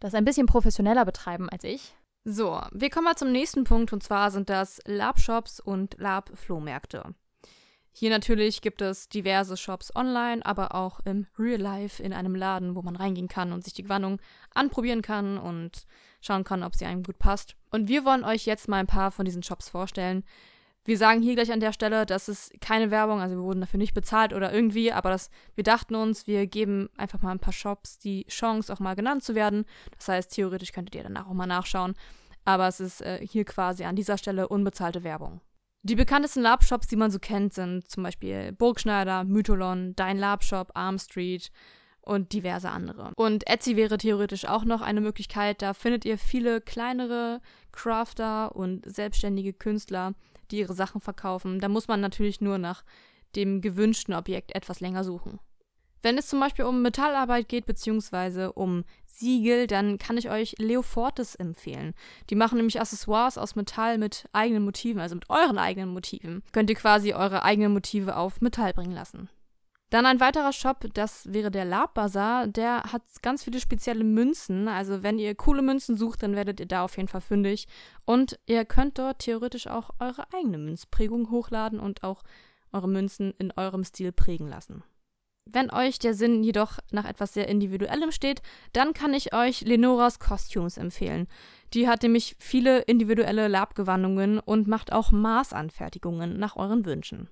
das 0.00 0.14
ein 0.14 0.24
bisschen 0.24 0.46
professioneller 0.46 1.04
betreiben 1.04 1.48
als 1.48 1.64
ich. 1.64 1.94
So, 2.24 2.60
wir 2.72 2.90
kommen 2.90 3.04
mal 3.04 3.16
zum 3.16 3.32
nächsten 3.32 3.64
Punkt 3.64 3.92
und 3.92 4.02
zwar 4.02 4.30
sind 4.30 4.48
das 4.48 4.80
Lab-Shops 4.86 5.60
und 5.60 5.96
Lab-Flohmärkte. 5.98 7.14
Hier 7.94 8.10
natürlich 8.10 8.62
gibt 8.62 8.80
es 8.80 9.08
diverse 9.08 9.56
Shops 9.56 9.94
online, 9.94 10.44
aber 10.46 10.74
auch 10.74 11.00
im 11.04 11.26
Real 11.38 11.60
Life 11.60 12.02
in 12.02 12.14
einem 12.14 12.34
Laden, 12.34 12.74
wo 12.74 12.80
man 12.82 12.96
reingehen 12.96 13.28
kann 13.28 13.52
und 13.52 13.64
sich 13.64 13.74
die 13.74 13.82
Gewandung 13.82 14.18
anprobieren 14.54 15.02
kann 15.02 15.36
und 15.36 15.86
schauen 16.22 16.42
kann, 16.42 16.62
ob 16.62 16.74
sie 16.74 16.86
einem 16.86 17.02
gut 17.02 17.18
passt. 17.18 17.54
Und 17.70 17.88
wir 17.88 18.04
wollen 18.06 18.24
euch 18.24 18.46
jetzt 18.46 18.66
mal 18.66 18.78
ein 18.78 18.86
paar 18.86 19.10
von 19.10 19.26
diesen 19.26 19.42
Shops 19.42 19.68
vorstellen. 19.68 20.24
Wir 20.84 20.98
sagen 20.98 21.22
hier 21.22 21.34
gleich 21.34 21.52
an 21.52 21.60
der 21.60 21.72
Stelle, 21.72 22.06
das 22.06 22.28
ist 22.28 22.60
keine 22.60 22.90
Werbung, 22.90 23.20
also 23.20 23.36
wir 23.36 23.42
wurden 23.42 23.60
dafür 23.60 23.78
nicht 23.78 23.94
bezahlt 23.94 24.32
oder 24.32 24.52
irgendwie, 24.52 24.90
aber 24.90 25.10
das, 25.10 25.30
wir 25.54 25.62
dachten 25.62 25.94
uns, 25.94 26.26
wir 26.26 26.46
geben 26.48 26.88
einfach 26.96 27.22
mal 27.22 27.30
ein 27.30 27.38
paar 27.38 27.52
Shops 27.52 27.98
die 27.98 28.24
Chance, 28.26 28.72
auch 28.72 28.80
mal 28.80 28.96
genannt 28.96 29.22
zu 29.22 29.36
werden. 29.36 29.64
Das 29.96 30.08
heißt, 30.08 30.32
theoretisch 30.32 30.72
könntet 30.72 30.94
ihr 30.94 31.04
danach 31.04 31.28
auch 31.28 31.34
mal 31.34 31.46
nachschauen. 31.46 31.94
Aber 32.44 32.66
es 32.66 32.80
ist 32.80 33.02
äh, 33.02 33.24
hier 33.24 33.44
quasi 33.44 33.84
an 33.84 33.94
dieser 33.94 34.18
Stelle 34.18 34.48
unbezahlte 34.48 35.04
Werbung. 35.04 35.40
Die 35.84 35.96
bekanntesten 35.96 36.42
Labshops, 36.42 36.86
die 36.86 36.96
man 36.96 37.10
so 37.10 37.18
kennt, 37.18 37.54
sind 37.54 37.90
zum 37.90 38.04
Beispiel 38.04 38.52
Burgschneider, 38.52 39.24
Mytholon, 39.24 39.94
Dein 39.96 40.16
Labshop, 40.16 40.70
Arm 40.74 40.98
Street 40.98 41.50
und 42.02 42.32
diverse 42.32 42.70
andere. 42.70 43.12
Und 43.16 43.48
Etsy 43.48 43.76
wäre 43.76 43.98
theoretisch 43.98 44.44
auch 44.44 44.64
noch 44.64 44.80
eine 44.80 45.00
Möglichkeit. 45.00 45.60
Da 45.60 45.74
findet 45.74 46.04
ihr 46.04 46.18
viele 46.18 46.60
kleinere 46.60 47.40
Crafter 47.72 48.54
und 48.54 48.84
selbstständige 48.88 49.52
Künstler, 49.52 50.14
die 50.52 50.58
ihre 50.58 50.74
Sachen 50.74 51.00
verkaufen. 51.00 51.58
Da 51.58 51.68
muss 51.68 51.88
man 51.88 52.00
natürlich 52.00 52.40
nur 52.40 52.58
nach 52.58 52.84
dem 53.34 53.60
gewünschten 53.60 54.14
Objekt 54.14 54.54
etwas 54.54 54.80
länger 54.80 55.02
suchen. 55.02 55.40
Wenn 56.02 56.18
es 56.18 56.26
zum 56.26 56.40
Beispiel 56.40 56.64
um 56.64 56.82
Metallarbeit 56.82 57.48
geht, 57.48 57.66
beziehungsweise 57.66 58.52
um 58.52 58.84
Siegel, 59.06 59.66
dann 59.66 59.98
kann 59.98 60.16
ich 60.16 60.30
euch 60.30 60.54
Leofortes 60.58 61.34
empfehlen. 61.36 61.94
Die 62.30 62.34
machen 62.34 62.56
nämlich 62.56 62.80
Accessoires 62.80 63.38
aus 63.38 63.54
Metall 63.54 63.98
mit 63.98 64.26
eigenen 64.32 64.64
Motiven, 64.64 65.00
also 65.00 65.14
mit 65.14 65.30
euren 65.30 65.58
eigenen 65.58 65.90
Motiven. 65.90 66.42
Könnt 66.52 66.70
ihr 66.70 66.76
quasi 66.76 67.12
eure 67.12 67.42
eigenen 67.42 67.72
Motive 67.72 68.16
auf 68.16 68.40
Metall 68.40 68.72
bringen 68.72 68.92
lassen. 68.92 69.28
Dann 69.90 70.06
ein 70.06 70.20
weiterer 70.20 70.54
Shop, 70.54 70.86
das 70.94 71.30
wäre 71.34 71.50
der 71.50 71.66
Lab 71.66 71.92
Bazaar. 71.92 72.46
Der 72.46 72.84
hat 72.84 73.02
ganz 73.20 73.44
viele 73.44 73.60
spezielle 73.60 74.04
Münzen. 74.04 74.66
Also 74.66 75.02
wenn 75.02 75.18
ihr 75.18 75.34
coole 75.34 75.60
Münzen 75.60 75.98
sucht, 75.98 76.22
dann 76.22 76.34
werdet 76.34 76.60
ihr 76.60 76.66
da 76.66 76.82
auf 76.82 76.96
jeden 76.96 77.08
Fall 77.08 77.20
fündig. 77.20 77.68
Und 78.06 78.38
ihr 78.46 78.64
könnt 78.64 78.98
dort 78.98 79.18
theoretisch 79.18 79.66
auch 79.66 79.90
eure 80.00 80.32
eigene 80.32 80.56
Münzprägung 80.56 81.30
hochladen 81.30 81.78
und 81.78 82.04
auch 82.04 82.22
eure 82.72 82.88
Münzen 82.88 83.34
in 83.38 83.52
eurem 83.54 83.84
Stil 83.84 84.12
prägen 84.12 84.48
lassen. 84.48 84.82
Wenn 85.44 85.72
euch 85.72 85.98
der 85.98 86.14
Sinn 86.14 86.44
jedoch 86.44 86.78
nach 86.92 87.04
etwas 87.04 87.34
sehr 87.34 87.48
Individuellem 87.48 88.12
steht, 88.12 88.42
dann 88.72 88.92
kann 88.92 89.12
ich 89.12 89.34
euch 89.34 89.62
Lenoras 89.62 90.20
Costumes 90.20 90.78
empfehlen. 90.78 91.26
Die 91.74 91.88
hat 91.88 92.02
nämlich 92.02 92.36
viele 92.38 92.80
individuelle 92.82 93.48
Labgewandungen 93.48 94.38
und 94.38 94.68
macht 94.68 94.92
auch 94.92 95.10
Maßanfertigungen 95.10 96.38
nach 96.38 96.56
euren 96.56 96.84
Wünschen. 96.84 97.28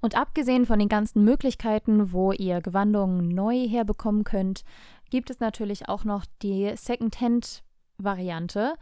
Und 0.00 0.16
abgesehen 0.16 0.66
von 0.66 0.78
den 0.78 0.88
ganzen 0.88 1.24
Möglichkeiten, 1.24 2.12
wo 2.12 2.32
ihr 2.32 2.60
Gewandungen 2.60 3.28
neu 3.28 3.66
herbekommen 3.66 4.24
könnt, 4.24 4.64
gibt 5.10 5.30
es 5.30 5.40
natürlich 5.40 5.88
auch 5.88 6.04
noch 6.04 6.26
die 6.42 6.72
Secondhand-Variante. 6.74 8.74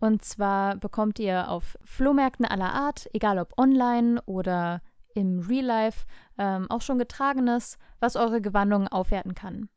Und 0.00 0.24
zwar 0.24 0.76
bekommt 0.76 1.18
ihr 1.18 1.50
auf 1.50 1.76
Flohmärkten 1.84 2.46
aller 2.46 2.72
Art, 2.72 3.08
egal 3.12 3.38
ob 3.38 3.58
online 3.58 4.22
oder 4.24 4.80
im 5.14 5.40
Real 5.40 5.64
Life 5.64 6.06
ähm, 6.40 6.68
auch 6.70 6.80
schon 6.80 6.98
getragenes, 6.98 7.78
was 8.00 8.16
eure 8.16 8.40
Gewandungen 8.40 8.88
aufwerten 8.88 9.34
kann. 9.34 9.68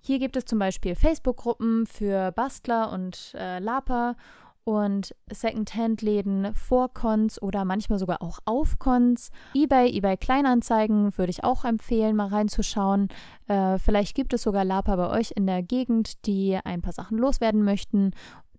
Hier 0.00 0.18
gibt 0.18 0.36
es 0.36 0.44
zum 0.44 0.58
Beispiel 0.58 0.94
Facebook-Gruppen 0.94 1.86
für 1.86 2.32
Bastler 2.32 2.92
und 2.92 3.32
äh, 3.38 3.58
Laper 3.60 4.16
und 4.64 5.14
Secondhand-Läden 5.30 6.54
vor 6.54 6.92
Cons 6.92 7.40
oder 7.40 7.64
manchmal 7.64 7.98
sogar 7.98 8.22
auch 8.22 8.38
auf 8.46 8.78
Cons. 8.78 9.30
eBay, 9.54 9.90
eBay 9.94 10.16
Kleinanzeigen 10.16 11.16
würde 11.16 11.30
ich 11.30 11.44
auch 11.44 11.64
empfehlen, 11.64 12.16
mal 12.16 12.28
reinzuschauen. 12.28 13.08
Äh, 13.46 13.78
vielleicht 13.78 14.14
gibt 14.14 14.34
es 14.34 14.42
sogar 14.42 14.64
Laper 14.64 14.96
bei 14.96 15.10
euch 15.10 15.32
in 15.36 15.46
der 15.46 15.62
Gegend, 15.62 16.26
die 16.26 16.58
ein 16.64 16.82
paar 16.82 16.94
Sachen 16.94 17.18
loswerden 17.18 17.62
möchten 17.62 18.12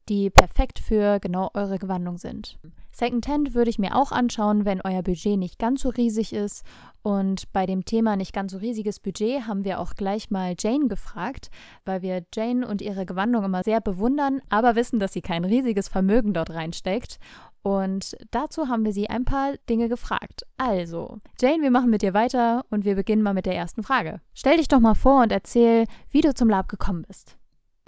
die 0.10 0.30
perfekt 0.30 0.80
für 0.80 1.20
genau 1.20 1.50
eure 1.54 1.80
Gewandung 1.80 2.18
sind. 2.18 2.58
Secondhand 2.96 3.54
würde 3.54 3.70
ich 3.70 3.78
mir 3.78 3.94
auch 3.94 4.14
anschauen, 4.14 4.64
wenn 4.64 4.80
euer 4.80 5.04
Budget 5.04 5.38
nicht 5.38 5.60
ganz 5.60 5.82
so 5.82 5.90
riesig 5.90 6.32
ist. 6.32 6.64
Und 7.04 7.52
bei 7.52 7.66
dem 7.66 7.84
Thema 7.84 8.16
nicht 8.16 8.32
ganz 8.32 8.54
so 8.54 8.58
riesiges 8.60 9.02
Budget 9.02 9.48
haben 9.48 9.66
wir 9.66 9.82
auch 9.82 9.96
gleich 9.96 10.32
mal 10.32 10.56
Jane 10.58 10.88
gefragt, 10.88 11.50
weil 11.84 12.02
wir 12.02 12.24
Jane 12.34 12.66
und 12.66 12.82
ihre 12.82 13.06
Gewandung 13.06 13.44
immer 13.44 13.64
sehr 13.64 13.82
bewundern, 13.82 14.42
aber 14.48 14.78
wissen, 14.78 15.00
dass 15.00 15.12
sie 15.12 15.22
kein 15.22 15.44
riesiges 15.44 15.90
Vermögen 15.90 16.34
dort 16.34 16.52
reinsteckt. 16.52 17.20
Und 17.64 18.16
dazu 18.32 18.70
haben 18.70 18.86
wir 18.86 18.94
sie 18.94 19.10
ein 19.10 19.26
paar 19.26 19.56
Dinge 19.70 19.90
gefragt. 19.90 20.46
Also, 20.56 21.18
Jane, 21.38 21.64
wir 21.64 21.72
machen 21.72 21.90
mit 21.90 22.02
dir 22.02 22.14
weiter 22.14 22.64
und 22.70 22.86
wir 22.86 22.96
beginnen 22.96 23.24
mal 23.24 23.34
mit 23.34 23.46
der 23.46 23.58
ersten 23.58 23.84
Frage. 23.84 24.22
Stell 24.34 24.56
dich 24.56 24.70
doch 24.70 24.80
mal 24.80 24.96
vor 24.96 25.22
und 25.22 25.34
erzähl, 25.34 25.84
wie 26.12 26.22
du 26.22 26.34
zum 26.34 26.48
Lab 26.48 26.70
gekommen 26.70 27.04
bist. 27.06 27.36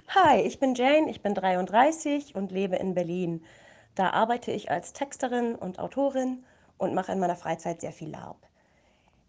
Hi, 0.08 0.42
ich 0.42 0.60
bin 0.60 0.74
Jane, 0.74 1.08
ich 1.08 1.22
bin 1.22 1.32
33 1.32 2.34
und 2.34 2.52
lebe 2.52 2.76
in 2.76 2.92
Berlin. 2.92 3.40
Da 3.98 4.10
arbeite 4.10 4.52
ich 4.52 4.70
als 4.70 4.92
Texterin 4.92 5.56
und 5.56 5.80
Autorin 5.80 6.44
und 6.76 6.94
mache 6.94 7.10
in 7.10 7.18
meiner 7.18 7.34
Freizeit 7.34 7.80
sehr 7.80 7.90
viel 7.90 8.10
Lab. 8.10 8.36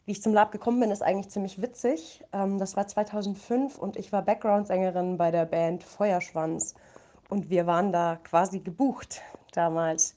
Wie 0.06 0.12
ich 0.12 0.22
zum 0.22 0.32
Lab 0.32 0.52
gekommen 0.52 0.80
bin, 0.80 0.92
ist 0.92 1.02
eigentlich 1.02 1.32
ziemlich 1.32 1.60
witzig. 1.60 2.24
Ähm, 2.34 2.60
das 2.60 2.78
war 2.78 2.88
2005 2.88 3.80
und 3.80 3.98
ich 3.98 4.12
war 4.12 4.22
Background-Sängerin 4.22 5.18
bei 5.18 5.32
der 5.32 5.46
Band 5.46 5.84
Feuerschwanz 5.84 6.76
und 7.30 7.50
wir 7.50 7.66
waren 7.66 7.92
da 7.92 8.20
quasi 8.24 8.60
gebucht 8.60 9.24
damals. 9.54 10.16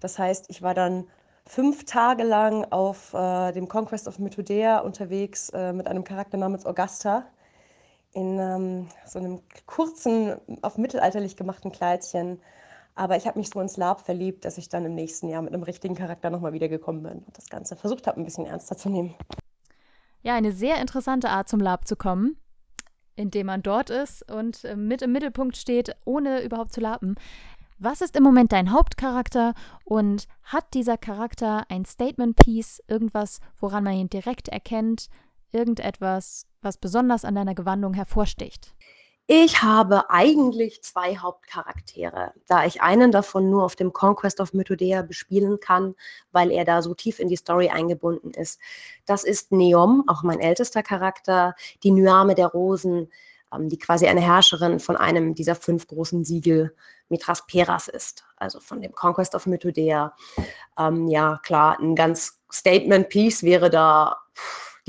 Das 0.00 0.18
heißt, 0.18 0.46
ich 0.48 0.62
war 0.62 0.72
dann 0.72 1.06
fünf 1.44 1.84
Tage 1.84 2.22
lang 2.22 2.64
auf 2.72 3.12
äh, 3.12 3.52
dem 3.52 3.68
Conquest 3.68 4.08
of 4.08 4.18
Mythodea 4.18 4.78
unterwegs 4.78 5.50
äh, 5.50 5.74
mit 5.74 5.86
einem 5.86 6.04
Charakter 6.04 6.38
namens 6.38 6.64
Augusta 6.64 7.26
in 8.12 8.38
ähm, 8.38 8.88
so 9.04 9.18
einem 9.18 9.42
kurzen, 9.66 10.40
auf 10.62 10.78
mittelalterlich 10.78 11.36
gemachten 11.36 11.70
Kleidchen. 11.70 12.40
Aber 13.00 13.16
ich 13.16 13.26
habe 13.26 13.38
mich 13.38 13.48
so 13.48 13.58
ins 13.62 13.78
Lab 13.78 14.02
verliebt, 14.02 14.44
dass 14.44 14.58
ich 14.58 14.68
dann 14.68 14.84
im 14.84 14.94
nächsten 14.94 15.30
Jahr 15.30 15.40
mit 15.40 15.54
einem 15.54 15.62
richtigen 15.62 15.94
Charakter 15.94 16.28
nochmal 16.28 16.52
wiedergekommen 16.52 17.02
bin 17.02 17.12
und 17.24 17.34
das 17.34 17.48
Ganze 17.48 17.74
versucht 17.74 18.06
habe, 18.06 18.20
ein 18.20 18.26
bisschen 18.26 18.44
ernster 18.44 18.76
zu 18.76 18.90
nehmen. 18.90 19.14
Ja, 20.20 20.34
eine 20.34 20.52
sehr 20.52 20.78
interessante 20.82 21.30
Art 21.30 21.48
zum 21.48 21.60
Lab 21.60 21.88
zu 21.88 21.96
kommen, 21.96 22.36
indem 23.16 23.46
man 23.46 23.62
dort 23.62 23.88
ist 23.88 24.30
und 24.30 24.66
äh, 24.66 24.76
mit 24.76 25.00
im 25.00 25.12
Mittelpunkt 25.12 25.56
steht, 25.56 25.96
ohne 26.04 26.42
überhaupt 26.42 26.74
zu 26.74 26.82
laben. 26.82 27.14
Was 27.78 28.02
ist 28.02 28.16
im 28.16 28.22
Moment 28.22 28.52
dein 28.52 28.70
Hauptcharakter 28.70 29.54
und 29.84 30.26
hat 30.42 30.74
dieser 30.74 30.98
Charakter 30.98 31.64
ein 31.70 31.86
Statement-Piece, 31.86 32.82
irgendwas, 32.86 33.40
woran 33.58 33.82
man 33.82 33.94
ihn 33.94 34.10
direkt 34.10 34.48
erkennt, 34.48 35.08
irgendetwas, 35.52 36.44
was 36.60 36.76
besonders 36.76 37.24
an 37.24 37.34
deiner 37.34 37.54
Gewandung 37.54 37.94
hervorsticht? 37.94 38.74
Ich 39.32 39.62
habe 39.62 40.10
eigentlich 40.10 40.82
zwei 40.82 41.16
Hauptcharaktere, 41.16 42.32
da 42.48 42.64
ich 42.64 42.82
einen 42.82 43.12
davon 43.12 43.48
nur 43.48 43.62
auf 43.62 43.76
dem 43.76 43.92
Conquest 43.92 44.40
of 44.40 44.54
Mythodea 44.54 45.02
bespielen 45.02 45.60
kann, 45.60 45.94
weil 46.32 46.50
er 46.50 46.64
da 46.64 46.82
so 46.82 46.94
tief 46.94 47.20
in 47.20 47.28
die 47.28 47.36
Story 47.36 47.68
eingebunden 47.68 48.32
ist. 48.32 48.58
Das 49.06 49.22
ist 49.22 49.52
Neom, 49.52 50.02
auch 50.08 50.24
mein 50.24 50.40
ältester 50.40 50.82
Charakter, 50.82 51.54
die 51.84 51.92
Nyame 51.92 52.34
der 52.34 52.48
Rosen, 52.48 53.08
ähm, 53.54 53.68
die 53.68 53.78
quasi 53.78 54.08
eine 54.08 54.20
Herrscherin 54.20 54.80
von 54.80 54.96
einem 54.96 55.36
dieser 55.36 55.54
fünf 55.54 55.86
großen 55.86 56.24
Siegel 56.24 56.74
Mitras 57.08 57.46
Peras 57.46 57.86
ist, 57.86 58.24
also 58.36 58.58
von 58.58 58.80
dem 58.80 58.90
Conquest 58.90 59.36
of 59.36 59.46
Mythodea. 59.46 60.12
Ähm, 60.76 61.06
ja, 61.06 61.38
klar, 61.44 61.78
ein 61.78 61.94
ganz 61.94 62.40
Statement-Piece 62.50 63.44
wäre 63.44 63.70
da 63.70 64.16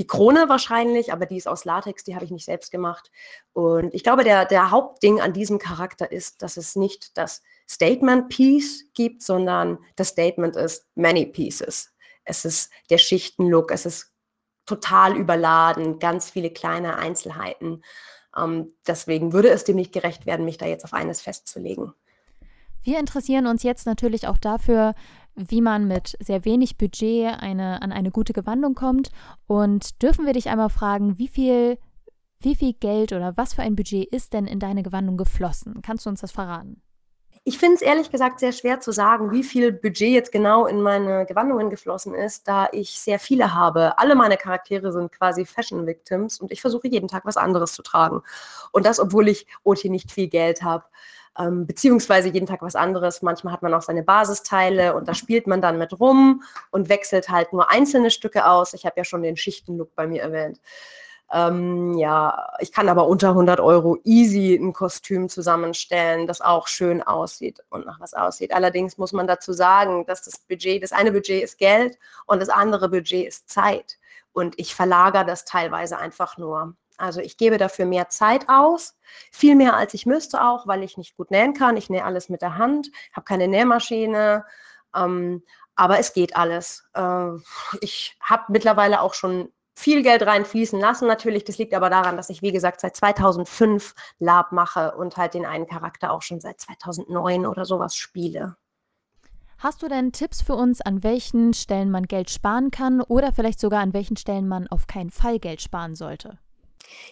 die 0.02 0.06
Krone 0.08 0.48
wahrscheinlich, 0.48 1.12
aber 1.12 1.26
die 1.26 1.36
ist 1.36 1.46
aus 1.46 1.64
Latex, 1.64 2.02
die 2.02 2.16
habe 2.16 2.24
ich 2.24 2.32
nicht 2.32 2.44
selbst 2.44 2.72
gemacht. 2.72 3.12
Und 3.52 3.94
ich 3.94 4.02
glaube, 4.02 4.24
der, 4.24 4.46
der 4.46 4.72
Hauptding 4.72 5.20
an 5.20 5.32
diesem 5.32 5.60
Charakter 5.60 6.10
ist, 6.10 6.42
dass 6.42 6.56
es 6.56 6.74
nicht 6.74 7.16
das 7.16 7.40
Statement-Piece 7.70 8.86
gibt, 8.94 9.22
sondern 9.22 9.78
das 9.94 10.08
Statement 10.08 10.56
ist 10.56 10.88
many 10.96 11.24
pieces. 11.24 11.94
Es 12.24 12.44
ist 12.44 12.72
der 12.90 12.98
Schichtenlook, 12.98 13.70
es 13.70 13.86
ist 13.86 14.12
total 14.66 15.16
überladen, 15.16 16.00
ganz 16.00 16.28
viele 16.30 16.50
kleine 16.50 16.96
Einzelheiten. 16.96 17.84
Ähm, 18.36 18.72
deswegen 18.84 19.32
würde 19.32 19.50
es 19.50 19.62
dem 19.62 19.76
nicht 19.76 19.92
gerecht 19.92 20.26
werden, 20.26 20.44
mich 20.44 20.58
da 20.58 20.66
jetzt 20.66 20.82
auf 20.82 20.94
eines 20.94 21.20
festzulegen. 21.20 21.92
Wir 22.82 22.98
interessieren 22.98 23.46
uns 23.46 23.62
jetzt 23.62 23.86
natürlich 23.86 24.26
auch 24.26 24.38
dafür, 24.38 24.94
wie 25.34 25.60
man 25.60 25.86
mit 25.86 26.16
sehr 26.20 26.44
wenig 26.44 26.76
Budget 26.76 27.40
eine, 27.40 27.82
an 27.82 27.92
eine 27.92 28.10
gute 28.10 28.32
Gewandung 28.32 28.74
kommt. 28.74 29.10
Und 29.46 30.02
dürfen 30.02 30.26
wir 30.26 30.32
dich 30.32 30.48
einmal 30.48 30.68
fragen, 30.68 31.18
wie 31.18 31.28
viel, 31.28 31.78
wie 32.40 32.54
viel 32.54 32.74
Geld 32.74 33.12
oder 33.12 33.36
was 33.36 33.54
für 33.54 33.62
ein 33.62 33.76
Budget 33.76 34.12
ist 34.12 34.32
denn 34.32 34.46
in 34.46 34.58
deine 34.58 34.82
Gewandung 34.82 35.16
geflossen? 35.16 35.80
Kannst 35.82 36.06
du 36.06 36.10
uns 36.10 36.20
das 36.20 36.32
verraten? 36.32 36.82
Ich 37.44 37.58
finde 37.58 37.74
es 37.74 37.82
ehrlich 37.82 38.12
gesagt 38.12 38.38
sehr 38.38 38.52
schwer 38.52 38.78
zu 38.78 38.92
sagen, 38.92 39.32
wie 39.32 39.42
viel 39.42 39.72
Budget 39.72 40.12
jetzt 40.12 40.30
genau 40.30 40.66
in 40.66 40.80
meine 40.80 41.26
Gewandungen 41.26 41.70
geflossen 41.70 42.14
ist, 42.14 42.46
da 42.46 42.68
ich 42.70 43.00
sehr 43.00 43.18
viele 43.18 43.52
habe. 43.52 43.98
Alle 43.98 44.14
meine 44.14 44.36
Charaktere 44.36 44.92
sind 44.92 45.10
quasi 45.10 45.44
Fashion 45.44 45.84
Victims 45.84 46.40
und 46.40 46.52
ich 46.52 46.60
versuche 46.60 46.86
jeden 46.86 47.08
Tag 47.08 47.24
was 47.24 47.36
anderes 47.36 47.72
zu 47.72 47.82
tragen. 47.82 48.22
Und 48.70 48.86
das, 48.86 49.00
obwohl 49.00 49.26
ich 49.26 49.48
OT 49.64 49.86
nicht 49.86 50.12
viel 50.12 50.28
Geld 50.28 50.62
habe 50.62 50.84
ähm, 51.38 51.66
beziehungsweise 51.66 52.28
jeden 52.28 52.46
Tag 52.46 52.62
was 52.62 52.76
anderes. 52.76 53.22
Manchmal 53.22 53.52
hat 53.52 53.62
man 53.62 53.72
auch 53.74 53.82
seine 53.82 54.02
Basisteile 54.02 54.94
und 54.94 55.08
da 55.08 55.14
spielt 55.14 55.46
man 55.46 55.60
dann 55.60 55.78
mit 55.78 55.98
rum 55.98 56.42
und 56.70 56.88
wechselt 56.88 57.28
halt 57.28 57.52
nur 57.52 57.70
einzelne 57.70 58.10
Stücke 58.10 58.46
aus. 58.46 58.74
Ich 58.74 58.84
habe 58.84 58.94
ja 58.98 59.04
schon 59.04 59.22
den 59.22 59.36
Schichtenlook 59.36 59.94
bei 59.94 60.06
mir 60.06 60.22
erwähnt. 60.22 60.60
Ähm, 61.32 61.96
ja, 61.96 62.50
ich 62.60 62.72
kann 62.72 62.90
aber 62.90 63.06
unter 63.06 63.30
100 63.30 63.58
Euro 63.58 63.98
easy 64.04 64.54
ein 64.54 64.74
Kostüm 64.74 65.30
zusammenstellen, 65.30 66.26
das 66.26 66.42
auch 66.42 66.68
schön 66.68 67.02
aussieht 67.02 67.60
und 67.70 67.86
nach 67.86 68.00
was 68.00 68.12
aussieht. 68.12 68.52
Allerdings 68.52 68.98
muss 68.98 69.14
man 69.14 69.26
dazu 69.26 69.54
sagen, 69.54 70.04
dass 70.04 70.22
das 70.22 70.38
Budget, 70.40 70.82
das 70.82 70.92
eine 70.92 71.10
Budget 71.10 71.42
ist 71.42 71.56
Geld 71.56 71.98
und 72.26 72.42
das 72.42 72.50
andere 72.50 72.90
Budget 72.90 73.26
ist 73.26 73.48
Zeit. 73.48 73.98
Und 74.34 74.58
ich 74.58 74.74
verlagere 74.74 75.24
das 75.24 75.46
teilweise 75.46 75.96
einfach 75.96 76.36
nur. 76.36 76.74
Also 77.02 77.20
ich 77.20 77.36
gebe 77.36 77.58
dafür 77.58 77.84
mehr 77.84 78.10
Zeit 78.10 78.48
aus, 78.48 78.96
viel 79.32 79.56
mehr 79.56 79.74
als 79.74 79.92
ich 79.92 80.06
müsste 80.06 80.40
auch, 80.44 80.68
weil 80.68 80.84
ich 80.84 80.96
nicht 80.96 81.16
gut 81.16 81.32
nähen 81.32 81.52
kann. 81.52 81.76
Ich 81.76 81.90
nähe 81.90 82.04
alles 82.04 82.28
mit 82.28 82.42
der 82.42 82.58
Hand, 82.58 82.92
habe 83.12 83.24
keine 83.24 83.48
Nähmaschine, 83.48 84.44
ähm, 84.94 85.42
aber 85.74 85.98
es 85.98 86.12
geht 86.12 86.36
alles. 86.36 86.84
Äh, 86.94 87.30
ich 87.80 88.16
habe 88.20 88.44
mittlerweile 88.50 89.00
auch 89.00 89.14
schon 89.14 89.50
viel 89.74 90.04
Geld 90.04 90.24
reinfließen 90.24 90.78
lassen 90.78 91.08
natürlich. 91.08 91.42
Das 91.42 91.58
liegt 91.58 91.74
aber 91.74 91.90
daran, 91.90 92.16
dass 92.16 92.30
ich, 92.30 92.40
wie 92.40 92.52
gesagt, 92.52 92.80
seit 92.80 92.94
2005 92.94 93.96
Lab 94.20 94.52
mache 94.52 94.92
und 94.92 95.16
halt 95.16 95.34
den 95.34 95.44
einen 95.44 95.66
Charakter 95.66 96.12
auch 96.12 96.22
schon 96.22 96.40
seit 96.40 96.60
2009 96.60 97.46
oder 97.46 97.64
sowas 97.64 97.96
spiele. 97.96 98.54
Hast 99.58 99.82
du 99.82 99.88
denn 99.88 100.12
Tipps 100.12 100.40
für 100.40 100.54
uns, 100.54 100.80
an 100.80 101.02
welchen 101.02 101.52
Stellen 101.52 101.90
man 101.90 102.04
Geld 102.04 102.30
sparen 102.30 102.70
kann 102.70 103.00
oder 103.00 103.32
vielleicht 103.32 103.58
sogar 103.58 103.80
an 103.80 103.92
welchen 103.92 104.16
Stellen 104.16 104.46
man 104.46 104.68
auf 104.68 104.86
keinen 104.86 105.10
Fall 105.10 105.40
Geld 105.40 105.62
sparen 105.62 105.96
sollte? 105.96 106.38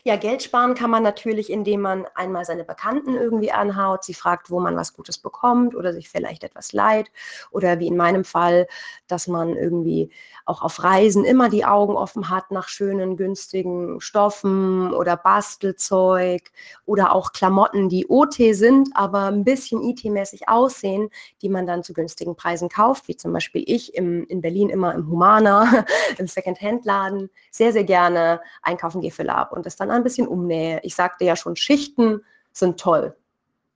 Ja, 0.03 0.17
Geld 0.17 0.43
sparen 0.43 0.75
kann 0.75 0.91
man 0.91 1.03
natürlich, 1.03 1.50
indem 1.50 1.83
man 1.83 2.07
einmal 2.15 2.45
seine 2.45 2.65
Bekannten 2.65 3.15
irgendwie 3.15 3.53
anhaut, 3.53 4.05
sie 4.05 4.15
fragt, 4.15 4.50
wo 4.50 4.61
man 4.61 4.77
was 4.77 4.95
Gutes 4.95 5.19
bekommt 5.19 5.75
oder 5.75 5.93
sich 5.93 6.09
vielleicht 6.09 6.43
etwas 6.45 6.73
leiht. 6.73 7.11
Oder 7.50 7.79
wie 7.79 7.87
in 7.87 7.97
meinem 7.97 8.25
Fall, 8.25 8.67
dass 9.09 9.27
man 9.27 9.57
irgendwie 9.57 10.11
auch 10.47 10.62
auf 10.62 10.83
Reisen 10.83 11.25
immer 11.25 11.49
die 11.49 11.65
Augen 11.65 11.97
offen 11.97 12.29
hat 12.29 12.50
nach 12.50 12.69
schönen, 12.69 13.17
günstigen 13.17 14.00
Stoffen 14.00 14.93
oder 14.93 15.17
Bastelzeug 15.17 16.50
oder 16.87 17.15
auch 17.15 17.33
Klamotten, 17.33 17.89
die 17.89 18.07
OT 18.09 18.37
sind, 18.53 18.91
aber 18.95 19.27
ein 19.27 19.45
bisschen 19.45 19.83
IT-mäßig 19.83 20.49
aussehen, 20.49 21.11
die 21.43 21.49
man 21.49 21.67
dann 21.67 21.85
zu 21.85 21.93
günstigen 21.93 22.37
Preisen 22.37 22.69
kauft, 22.69 23.07
wie 23.07 23.17
zum 23.17 23.33
Beispiel 23.33 23.62
ich 23.67 23.95
im, 23.95 24.25
in 24.27 24.41
Berlin 24.41 24.71
immer 24.71 24.95
im 24.95 25.09
Humana, 25.09 25.85
im 26.19 26.27
Second-Hand-Laden, 26.27 27.31
sehr, 27.50 27.73
sehr 27.73 27.85
gerne 27.85 28.41
einkaufen 28.62 29.00
gehe 29.00 29.11
für 29.11 29.23
Lab 29.23 29.53
und 29.61 29.67
das 29.67 29.76
dann 29.76 29.90
ein 29.90 30.02
bisschen 30.02 30.26
umnähe. 30.26 30.81
Ich 30.83 30.95
sagte 30.95 31.26
ja 31.26 31.37
schon, 31.37 31.55
Schichten 31.55 32.25
sind 32.50 32.81
toll. 32.81 33.14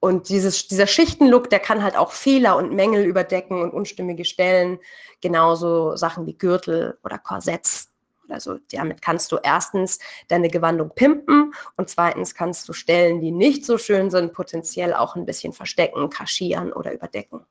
Und 0.01 0.31
dieses, 0.31 0.67
dieser 0.67 0.87
Schichtenlook, 0.87 1.51
der 1.51 1.59
kann 1.59 1.83
halt 1.83 1.95
auch 1.95 2.13
Fehler 2.13 2.57
und 2.57 2.73
Mängel 2.73 3.05
überdecken 3.05 3.61
und 3.61 3.75
unstimmige 3.75 4.25
Stellen. 4.25 4.79
Genauso 5.21 5.95
Sachen 5.97 6.27
wie 6.27 6.39
Gürtel 6.39 6.99
oder 7.05 7.19
Korsetts. 7.19 7.91
Also 8.31 8.57
damit 8.73 9.03
kannst 9.03 9.31
du 9.31 9.39
erstens 9.43 9.99
deine 10.29 10.49
Gewandung 10.49 10.91
pimpen 10.95 11.53
und 11.77 11.91
zweitens 11.91 12.35
kannst 12.35 12.67
du 12.67 12.73
Stellen, 12.73 13.21
die 13.21 13.31
nicht 13.31 13.67
so 13.67 13.77
schön 13.77 14.11
sind, 14.11 14.33
potenziell 14.33 14.95
auch 14.95 15.17
ein 15.17 15.27
bisschen 15.27 15.53
verstecken, 15.53 16.09
kaschieren 16.09 16.73
oder 16.73 16.95
überdecken. 16.95 17.45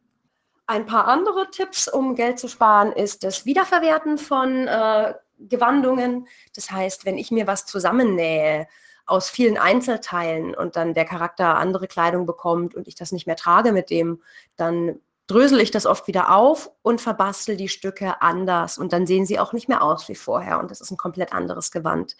Ein 0.65 0.87
paar 0.87 1.07
andere 1.07 1.51
Tipps, 1.51 1.87
um 1.87 2.15
Geld 2.15 2.39
zu 2.39 2.47
sparen, 2.47 2.93
ist 2.93 3.23
das 3.23 3.45
Wiederverwerten 3.45 4.17
von 4.17 4.67
äh, 4.67 5.13
Gewandungen. 5.39 6.27
Das 6.55 6.71
heißt, 6.71 7.05
wenn 7.05 7.17
ich 7.17 7.31
mir 7.31 7.47
was 7.47 7.65
zusammennähe, 7.65 8.67
aus 9.05 9.29
vielen 9.29 9.57
Einzelteilen 9.57 10.55
und 10.55 10.75
dann 10.75 10.93
der 10.93 11.05
Charakter 11.05 11.57
andere 11.57 11.87
Kleidung 11.87 12.25
bekommt 12.25 12.73
und 12.73 12.87
ich 12.87 12.95
das 12.95 13.11
nicht 13.11 13.27
mehr 13.27 13.35
trage 13.35 13.73
mit 13.73 13.89
dem, 13.89 14.21
dann 14.55 14.99
drösel 15.27 15.59
ich 15.59 15.71
das 15.71 15.85
oft 15.85 16.07
wieder 16.07 16.33
auf 16.33 16.71
und 16.81 17.01
verbastel 17.01 17.57
die 17.57 17.69
Stücke 17.69 18.21
anders 18.21 18.77
und 18.77 18.93
dann 18.93 19.05
sehen 19.05 19.25
sie 19.25 19.39
auch 19.39 19.53
nicht 19.53 19.67
mehr 19.67 19.83
aus 19.83 20.07
wie 20.09 20.15
vorher 20.15 20.59
und 20.59 20.71
das 20.71 20.81
ist 20.81 20.91
ein 20.91 20.97
komplett 20.97 21.33
anderes 21.33 21.71
Gewand. 21.71 22.15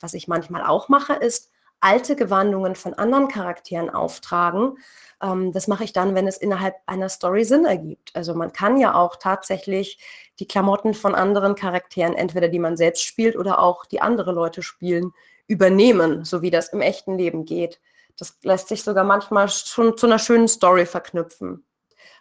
Was 0.00 0.14
ich 0.14 0.28
manchmal 0.28 0.64
auch 0.64 0.88
mache, 0.88 1.14
ist 1.14 1.50
alte 1.80 2.16
Gewandungen 2.16 2.74
von 2.74 2.94
anderen 2.94 3.28
Charakteren 3.28 3.90
auftragen. 3.90 4.78
Ähm, 5.22 5.52
das 5.52 5.68
mache 5.68 5.84
ich 5.84 5.92
dann, 5.92 6.14
wenn 6.14 6.26
es 6.26 6.38
innerhalb 6.38 6.76
einer 6.86 7.08
Story 7.08 7.44
Sinn 7.44 7.64
ergibt. 7.64 8.10
Also 8.14 8.34
man 8.34 8.52
kann 8.52 8.78
ja 8.78 8.94
auch 8.94 9.16
tatsächlich 9.16 9.98
die 10.38 10.48
Klamotten 10.48 10.94
von 10.94 11.14
anderen 11.14 11.54
Charakteren, 11.54 12.14
entweder 12.14 12.48
die 12.48 12.58
man 12.58 12.76
selbst 12.76 13.02
spielt 13.02 13.36
oder 13.36 13.58
auch 13.60 13.86
die 13.86 14.00
andere 14.00 14.32
Leute 14.32 14.62
spielen, 14.62 15.12
übernehmen, 15.46 16.24
so 16.24 16.42
wie 16.42 16.50
das 16.50 16.68
im 16.68 16.80
echten 16.80 17.16
Leben 17.16 17.44
geht. 17.44 17.80
Das 18.18 18.38
lässt 18.42 18.68
sich 18.68 18.82
sogar 18.82 19.04
manchmal 19.04 19.48
schon 19.48 19.96
zu 19.96 20.06
einer 20.06 20.18
schönen 20.18 20.48
Story 20.48 20.86
verknüpfen. 20.86 21.66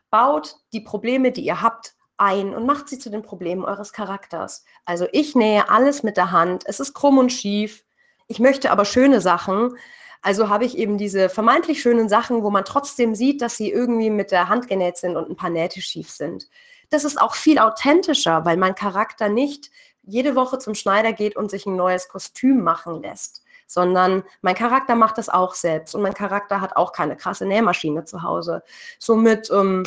Baut 0.10 0.58
die 0.74 0.82
Probleme, 0.82 1.32
die 1.32 1.46
ihr 1.46 1.62
habt, 1.62 1.96
ein 2.18 2.54
und 2.54 2.66
macht 2.66 2.88
sie 2.88 3.00
zu 3.00 3.10
den 3.10 3.22
Problemen 3.22 3.66
eures 3.66 3.92
Charakters. 3.92 4.64
Also 4.86 5.08
ich 5.12 5.36
nähe 5.36 5.70
alles 5.70 6.04
mit 6.04 6.18
der 6.18 6.32
Hand. 6.32 6.64
Es 6.66 6.80
ist 6.80 6.94
krumm 6.94 7.18
und 7.18 7.32
schief. 7.32 7.85
Ich 8.28 8.40
möchte 8.40 8.72
aber 8.72 8.86
schöne 8.86 9.22
Sachen. 9.22 9.78
Also 10.22 10.50
habe 10.50 10.66
ich 10.66 10.78
eben 10.78 10.98
diese 10.98 11.30
vermeintlich 11.30 11.82
schönen 11.82 12.10
Sachen, 12.10 12.42
wo 12.42 12.50
man 12.50 12.66
trotzdem 12.66 13.14
sieht, 13.14 13.42
dass 13.42 13.58
sie 13.58 13.72
irgendwie 13.72 14.10
mit 14.10 14.32
der 14.32 14.50
Hand 14.50 14.68
genäht 14.68 14.98
sind 14.98 15.16
und 15.16 15.30
ein 15.30 15.36
paar 15.36 15.52
Nähte 15.52 15.82
schief 15.82 16.10
sind. 16.10 16.50
Das 16.90 17.04
ist 17.04 17.22
auch 17.22 17.36
viel 17.36 17.60
authentischer, 17.60 18.46
weil 18.46 18.58
mein 18.58 18.76
Charakter 18.76 19.30
nicht 19.30 19.70
jede 20.04 20.36
Woche 20.36 20.58
zum 20.58 20.76
Schneider 20.76 21.14
geht 21.14 21.36
und 21.36 21.52
sich 21.52 21.66
ein 21.66 21.76
neues 21.76 22.08
Kostüm 22.08 22.62
machen 22.64 23.02
lässt, 23.02 23.44
sondern 23.68 24.24
mein 24.42 24.56
Charakter 24.56 24.96
macht 24.96 25.18
das 25.18 25.30
auch 25.30 25.54
selbst 25.54 25.96
und 25.96 26.02
mein 26.02 26.14
Charakter 26.14 26.62
hat 26.62 26.76
auch 26.76 26.92
keine 26.92 27.16
krasse 27.16 27.46
Nähmaschine 27.46 28.06
zu 28.06 28.24
Hause. 28.24 28.64
Somit 29.00 29.50
ähm, 29.52 29.84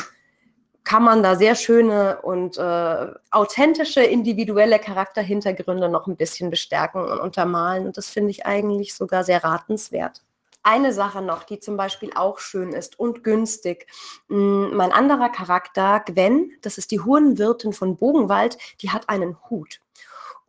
kann 0.83 1.03
man 1.03 1.23
da 1.23 1.35
sehr 1.35 1.55
schöne 1.55 2.21
und 2.21 2.57
äh, 2.57 3.07
authentische 3.31 4.01
individuelle 4.01 4.79
Charakterhintergründe 4.79 5.89
noch 5.89 6.07
ein 6.07 6.15
bisschen 6.15 6.49
bestärken 6.49 7.03
und 7.03 7.19
untermalen. 7.19 7.85
Und 7.85 7.97
das 7.97 8.09
finde 8.09 8.31
ich 8.31 8.45
eigentlich 8.45 8.93
sogar 8.93 9.23
sehr 9.23 9.43
ratenswert. 9.43 10.21
Eine 10.63 10.91
Sache 10.91 11.21
noch, 11.21 11.43
die 11.43 11.59
zum 11.59 11.77
Beispiel 11.77 12.11
auch 12.15 12.39
schön 12.39 12.73
ist 12.73 12.99
und 12.99 13.23
günstig. 13.23 13.87
Hm, 14.27 14.75
mein 14.75 14.91
anderer 14.91 15.29
Charakter, 15.29 16.01
Gwen, 16.05 16.51
das 16.61 16.77
ist 16.77 16.91
die 16.91 16.99
Hurenwirtin 16.99 17.71
von 17.71 17.95
Bogenwald, 17.95 18.57
die 18.81 18.89
hat 18.89 19.07
einen 19.09 19.37
Hut. 19.49 19.79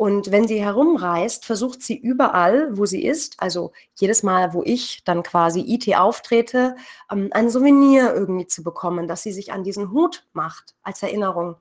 Und 0.00 0.30
wenn 0.30 0.49
sie 0.49 0.64
herumreist, 0.64 1.45
versucht 1.45 1.83
sie 1.83 1.95
überall, 1.95 2.75
wo 2.78 2.87
sie 2.87 3.04
ist, 3.04 3.35
also 3.37 3.73
jedes 3.97 4.23
Mal, 4.23 4.54
wo 4.54 4.62
ich 4.64 5.04
dann 5.04 5.23
quasi 5.23 5.61
IT 5.61 5.95
auftrete, 5.95 6.75
ähm, 7.12 7.28
ein 7.33 7.50
Souvenir 7.50 8.14
irgendwie 8.14 8.47
zu 8.47 8.62
bekommen, 8.62 9.09
dass 9.09 9.23
sie 9.23 9.33
sich 9.33 9.52
an 9.52 9.62
diesen 9.62 9.90
Hut 9.90 10.26
macht 10.33 10.75
als 10.83 11.02
Erinnerung. 11.02 11.57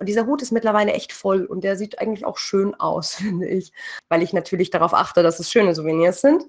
Und 0.00 0.08
dieser 0.08 0.26
Hut 0.26 0.42
ist 0.42 0.50
mittlerweile 0.50 0.94
echt 0.94 1.12
voll 1.12 1.44
und 1.44 1.62
der 1.62 1.76
sieht 1.76 2.00
eigentlich 2.00 2.26
auch 2.26 2.38
schön 2.38 2.74
aus, 2.74 3.14
finde 3.22 3.46
ich, 3.46 3.70
weil 4.08 4.20
ich 4.20 4.32
natürlich 4.32 4.70
darauf 4.70 4.92
achte, 4.92 5.22
dass 5.22 5.38
es 5.38 5.52
schöne 5.52 5.72
Souvenirs 5.72 6.20
sind. 6.20 6.42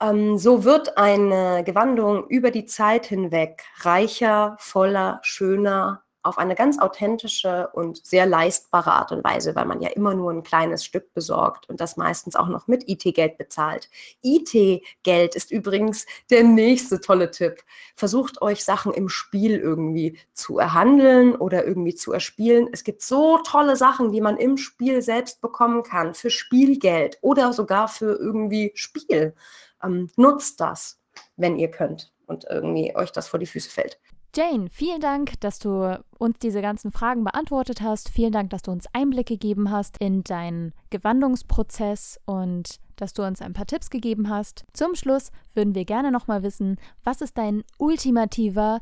Ähm, 0.00 0.38
so 0.38 0.62
wird 0.62 0.96
eine 0.96 1.64
Gewandung 1.64 2.28
über 2.28 2.52
die 2.52 2.66
Zeit 2.66 3.06
hinweg 3.06 3.64
reicher, 3.80 4.56
voller, 4.60 5.18
schöner, 5.24 6.05
auf 6.26 6.38
eine 6.38 6.54
ganz 6.54 6.78
authentische 6.78 7.68
und 7.72 8.04
sehr 8.04 8.26
leistbare 8.26 8.92
Art 8.92 9.12
und 9.12 9.24
Weise, 9.24 9.54
weil 9.54 9.64
man 9.64 9.80
ja 9.80 9.90
immer 9.90 10.14
nur 10.14 10.32
ein 10.32 10.42
kleines 10.42 10.84
Stück 10.84 11.14
besorgt 11.14 11.68
und 11.68 11.80
das 11.80 11.96
meistens 11.96 12.36
auch 12.36 12.48
noch 12.48 12.66
mit 12.66 12.88
IT-Geld 12.88 13.38
bezahlt. 13.38 13.88
IT-Geld 14.22 15.34
ist 15.34 15.50
übrigens 15.50 16.06
der 16.30 16.42
nächste 16.42 17.00
tolle 17.00 17.30
Tipp. 17.30 17.62
Versucht 17.94 18.42
euch 18.42 18.64
Sachen 18.64 18.92
im 18.92 19.08
Spiel 19.08 19.56
irgendwie 19.56 20.18
zu 20.34 20.58
erhandeln 20.58 21.36
oder 21.36 21.64
irgendwie 21.64 21.94
zu 21.94 22.12
erspielen. 22.12 22.68
Es 22.72 22.84
gibt 22.84 23.02
so 23.02 23.38
tolle 23.38 23.76
Sachen, 23.76 24.12
die 24.12 24.20
man 24.20 24.36
im 24.36 24.56
Spiel 24.56 25.02
selbst 25.02 25.40
bekommen 25.40 25.82
kann, 25.82 26.14
für 26.14 26.30
Spielgeld 26.30 27.18
oder 27.20 27.52
sogar 27.52 27.88
für 27.88 28.16
irgendwie 28.18 28.72
Spiel. 28.74 29.34
Ähm, 29.82 30.10
nutzt 30.16 30.60
das, 30.60 31.00
wenn 31.36 31.56
ihr 31.56 31.70
könnt 31.70 32.12
und 32.26 32.46
irgendwie 32.50 32.94
euch 32.96 33.12
das 33.12 33.28
vor 33.28 33.38
die 33.38 33.46
Füße 33.46 33.70
fällt. 33.70 33.98
Jane, 34.36 34.68
vielen 34.70 35.00
Dank, 35.00 35.40
dass 35.40 35.58
du 35.58 35.98
uns 36.18 36.38
diese 36.40 36.60
ganzen 36.60 36.92
Fragen 36.92 37.24
beantwortet 37.24 37.80
hast. 37.80 38.10
Vielen 38.10 38.32
Dank, 38.32 38.50
dass 38.50 38.60
du 38.60 38.70
uns 38.70 38.84
Einblick 38.92 39.28
gegeben 39.28 39.70
hast 39.70 39.96
in 39.96 40.24
deinen 40.24 40.74
Gewandungsprozess 40.90 42.20
und 42.26 42.76
dass 42.96 43.14
du 43.14 43.22
uns 43.22 43.40
ein 43.40 43.54
paar 43.54 43.64
Tipps 43.64 43.88
gegeben 43.88 44.28
hast. 44.28 44.66
Zum 44.74 44.94
Schluss 44.94 45.30
würden 45.54 45.74
wir 45.74 45.86
gerne 45.86 46.12
nochmal 46.12 46.42
wissen, 46.42 46.78
was 47.02 47.22
ist 47.22 47.38
dein 47.38 47.64
ultimativer 47.78 48.80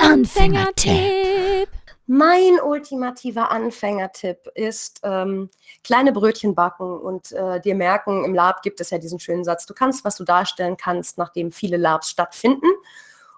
Anfängertipp? 0.00 1.68
Mein 2.06 2.60
ultimativer 2.64 3.50
Anfängertipp 3.50 4.46
ist 4.54 5.00
ähm, 5.02 5.50
kleine 5.82 6.12
Brötchen 6.12 6.54
backen 6.54 6.96
und 6.96 7.32
äh, 7.32 7.60
dir 7.60 7.74
merken, 7.74 8.24
im 8.24 8.34
Lab 8.34 8.62
gibt 8.62 8.80
es 8.80 8.90
ja 8.90 8.98
diesen 8.98 9.18
schönen 9.18 9.42
Satz, 9.42 9.66
du 9.66 9.74
kannst, 9.74 10.04
was 10.04 10.14
du 10.14 10.22
darstellen 10.22 10.76
kannst, 10.76 11.18
nachdem 11.18 11.50
viele 11.50 11.76
Labs 11.76 12.08
stattfinden. 12.08 12.68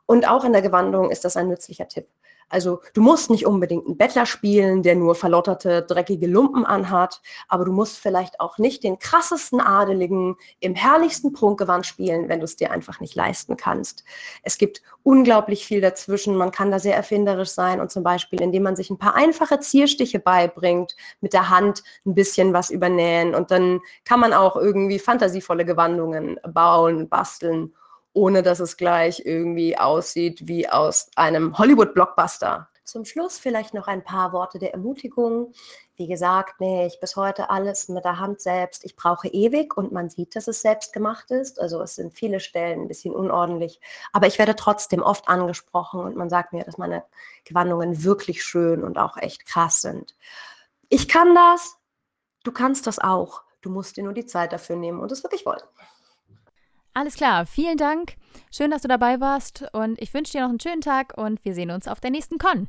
Und 0.06 0.28
auch 0.28 0.44
in 0.44 0.52
der 0.52 0.62
Gewandung 0.62 1.10
ist 1.10 1.24
das 1.24 1.36
ein 1.36 1.48
nützlicher 1.48 1.88
Tipp. 1.88 2.08
Also 2.48 2.80
du 2.92 3.00
musst 3.00 3.30
nicht 3.30 3.46
unbedingt 3.46 3.86
einen 3.86 3.96
Bettler 3.96 4.26
spielen, 4.26 4.82
der 4.82 4.94
nur 4.94 5.14
verlotterte, 5.14 5.82
dreckige 5.82 6.26
Lumpen 6.26 6.64
anhat, 6.64 7.20
aber 7.48 7.64
du 7.64 7.72
musst 7.72 7.98
vielleicht 7.98 8.40
auch 8.40 8.58
nicht 8.58 8.84
den 8.84 8.98
krassesten 8.98 9.60
Adeligen 9.60 10.36
im 10.60 10.74
herrlichsten 10.74 11.32
Prunkgewand 11.32 11.86
spielen, 11.86 12.28
wenn 12.28 12.40
du 12.40 12.44
es 12.44 12.56
dir 12.56 12.70
einfach 12.70 13.00
nicht 13.00 13.14
leisten 13.14 13.56
kannst. 13.56 14.04
Es 14.42 14.58
gibt 14.58 14.82
unglaublich 15.02 15.64
viel 15.66 15.80
dazwischen. 15.80 16.36
Man 16.36 16.50
kann 16.50 16.70
da 16.70 16.78
sehr 16.78 16.96
erfinderisch 16.96 17.50
sein 17.50 17.80
und 17.80 17.90
zum 17.90 18.02
Beispiel, 18.02 18.40
indem 18.40 18.62
man 18.62 18.76
sich 18.76 18.90
ein 18.90 18.98
paar 18.98 19.14
einfache 19.14 19.60
Zierstiche 19.60 20.18
beibringt, 20.18 20.94
mit 21.20 21.32
der 21.32 21.50
Hand 21.50 21.82
ein 22.06 22.14
bisschen 22.14 22.52
was 22.52 22.70
übernähen 22.70 23.34
und 23.34 23.50
dann 23.50 23.80
kann 24.04 24.20
man 24.20 24.32
auch 24.32 24.56
irgendwie 24.56 24.98
fantasievolle 24.98 25.64
Gewandungen 25.64 26.38
bauen, 26.52 27.08
basteln 27.08 27.74
ohne 28.14 28.42
dass 28.42 28.60
es 28.60 28.76
gleich 28.78 29.26
irgendwie 29.26 29.76
aussieht 29.76 30.48
wie 30.48 30.68
aus 30.68 31.10
einem 31.16 31.58
Hollywood-Blockbuster. 31.58 32.68
Zum 32.84 33.04
Schluss 33.06 33.38
vielleicht 33.38 33.72
noch 33.72 33.88
ein 33.88 34.04
paar 34.04 34.32
Worte 34.32 34.58
der 34.58 34.72
Ermutigung. 34.72 35.52
Wie 35.96 36.06
gesagt, 36.06 36.60
nee, 36.60 36.86
ich 36.86 37.00
bis 37.00 37.16
heute 37.16 37.48
alles 37.48 37.88
mit 37.88 38.04
der 38.04 38.18
Hand 38.18 38.40
selbst. 38.40 38.84
Ich 38.84 38.94
brauche 38.94 39.28
ewig 39.28 39.76
und 39.76 39.90
man 39.90 40.10
sieht, 40.10 40.36
dass 40.36 40.48
es 40.48 40.60
selbst 40.60 40.92
gemacht 40.92 41.30
ist. 41.30 41.58
Also 41.58 41.80
es 41.80 41.94
sind 41.94 42.14
viele 42.14 42.40
Stellen 42.40 42.82
ein 42.82 42.88
bisschen 42.88 43.14
unordentlich. 43.14 43.80
Aber 44.12 44.26
ich 44.26 44.38
werde 44.38 44.54
trotzdem 44.54 45.02
oft 45.02 45.28
angesprochen 45.28 46.00
und 46.00 46.14
man 46.14 46.28
sagt 46.28 46.52
mir, 46.52 46.64
dass 46.64 46.76
meine 46.76 47.04
Gewandungen 47.44 48.04
wirklich 48.04 48.44
schön 48.44 48.84
und 48.84 48.98
auch 48.98 49.16
echt 49.16 49.46
krass 49.46 49.80
sind. 49.80 50.14
Ich 50.88 51.08
kann 51.08 51.34
das, 51.34 51.78
du 52.44 52.52
kannst 52.52 52.86
das 52.86 52.98
auch. 52.98 53.42
Du 53.62 53.70
musst 53.70 53.96
dir 53.96 54.04
nur 54.04 54.12
die 54.12 54.26
Zeit 54.26 54.52
dafür 54.52 54.76
nehmen 54.76 55.00
und 55.00 55.10
es 55.10 55.22
wirklich 55.24 55.46
wollen. 55.46 55.62
Alles 56.94 57.16
klar, 57.16 57.44
vielen 57.44 57.76
Dank. 57.76 58.14
Schön, 58.52 58.70
dass 58.70 58.82
du 58.82 58.88
dabei 58.88 59.20
warst 59.20 59.66
und 59.72 60.00
ich 60.00 60.14
wünsche 60.14 60.32
dir 60.32 60.42
noch 60.42 60.50
einen 60.50 60.60
schönen 60.60 60.80
Tag 60.80 61.18
und 61.18 61.44
wir 61.44 61.52
sehen 61.52 61.72
uns 61.72 61.88
auf 61.88 61.98
der 61.98 62.12
nächsten 62.12 62.38
Con. 62.38 62.68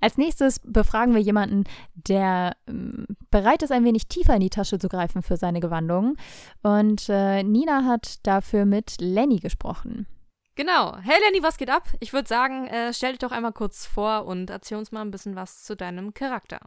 Als 0.00 0.18
nächstes 0.18 0.60
befragen 0.60 1.14
wir 1.14 1.22
jemanden, 1.22 1.64
der 1.94 2.54
ähm, 2.68 3.06
bereit 3.30 3.62
ist, 3.62 3.72
ein 3.72 3.84
wenig 3.84 4.08
tiefer 4.08 4.34
in 4.34 4.40
die 4.40 4.50
Tasche 4.50 4.78
zu 4.78 4.88
greifen 4.88 5.22
für 5.22 5.38
seine 5.38 5.60
Gewandungen. 5.60 6.18
Und 6.62 7.08
äh, 7.08 7.42
Nina 7.42 7.84
hat 7.84 8.26
dafür 8.26 8.66
mit 8.66 8.96
Lenny 9.00 9.38
gesprochen. 9.38 10.06
Genau. 10.54 10.96
Hey 10.98 11.16
Lenny, 11.24 11.42
was 11.42 11.56
geht 11.56 11.70
ab? 11.70 11.88
Ich 12.00 12.12
würde 12.12 12.28
sagen, 12.28 12.66
äh, 12.66 12.92
stell 12.92 13.12
dich 13.12 13.20
doch 13.20 13.32
einmal 13.32 13.52
kurz 13.52 13.86
vor 13.86 14.26
und 14.26 14.50
erzähl 14.50 14.76
uns 14.76 14.92
mal 14.92 15.00
ein 15.00 15.10
bisschen 15.10 15.34
was 15.34 15.64
zu 15.64 15.76
deinem 15.76 16.12
Charakter. 16.12 16.60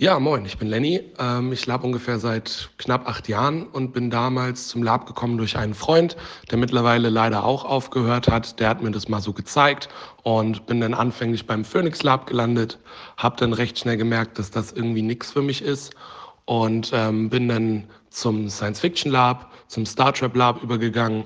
Ja, 0.00 0.20
moin, 0.20 0.44
ich 0.46 0.56
bin 0.58 0.68
Lenny. 0.68 1.02
Ähm, 1.18 1.50
ich 1.50 1.66
lab 1.66 1.82
ungefähr 1.82 2.20
seit 2.20 2.70
knapp 2.78 3.08
acht 3.08 3.26
Jahren 3.26 3.66
und 3.66 3.92
bin 3.92 4.10
damals 4.10 4.68
zum 4.68 4.84
Lab 4.84 5.06
gekommen 5.06 5.38
durch 5.38 5.58
einen 5.58 5.74
Freund, 5.74 6.16
der 6.52 6.58
mittlerweile 6.58 7.08
leider 7.08 7.42
auch 7.42 7.64
aufgehört 7.64 8.28
hat. 8.28 8.60
Der 8.60 8.68
hat 8.68 8.80
mir 8.80 8.92
das 8.92 9.08
mal 9.08 9.20
so 9.20 9.32
gezeigt 9.32 9.88
und 10.22 10.66
bin 10.66 10.80
dann 10.80 10.94
anfänglich 10.94 11.48
beim 11.48 11.64
Phoenix 11.64 12.04
Lab 12.04 12.28
gelandet, 12.28 12.78
habe 13.16 13.38
dann 13.38 13.52
recht 13.52 13.76
schnell 13.76 13.96
gemerkt, 13.96 14.38
dass 14.38 14.52
das 14.52 14.70
irgendwie 14.70 15.02
nichts 15.02 15.32
für 15.32 15.42
mich 15.42 15.62
ist 15.62 15.96
und 16.44 16.92
ähm, 16.94 17.28
bin 17.28 17.48
dann 17.48 17.82
zum 18.10 18.48
Science 18.48 18.78
Fiction 18.78 19.10
Lab, 19.10 19.50
zum 19.66 19.84
Star 19.84 20.14
Trek 20.14 20.36
Lab 20.36 20.62
übergegangen. 20.62 21.24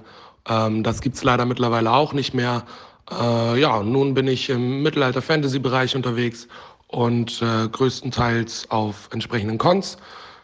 Ähm, 0.48 0.82
das 0.82 1.02
gibt's 1.02 1.22
leider 1.22 1.44
mittlerweile 1.44 1.92
auch 1.92 2.14
nicht 2.14 2.32
mehr. 2.32 2.64
Äh, 3.10 3.60
ja, 3.60 3.82
nun 3.82 4.14
bin 4.14 4.28
ich 4.28 4.48
im 4.48 4.82
Mittelalter-Fantasy-Bereich 4.82 5.94
unterwegs 5.94 6.48
und 6.92 7.42
äh, 7.42 7.68
größtenteils 7.68 8.70
auf 8.70 9.08
entsprechenden 9.12 9.58
Cons. 9.58 9.96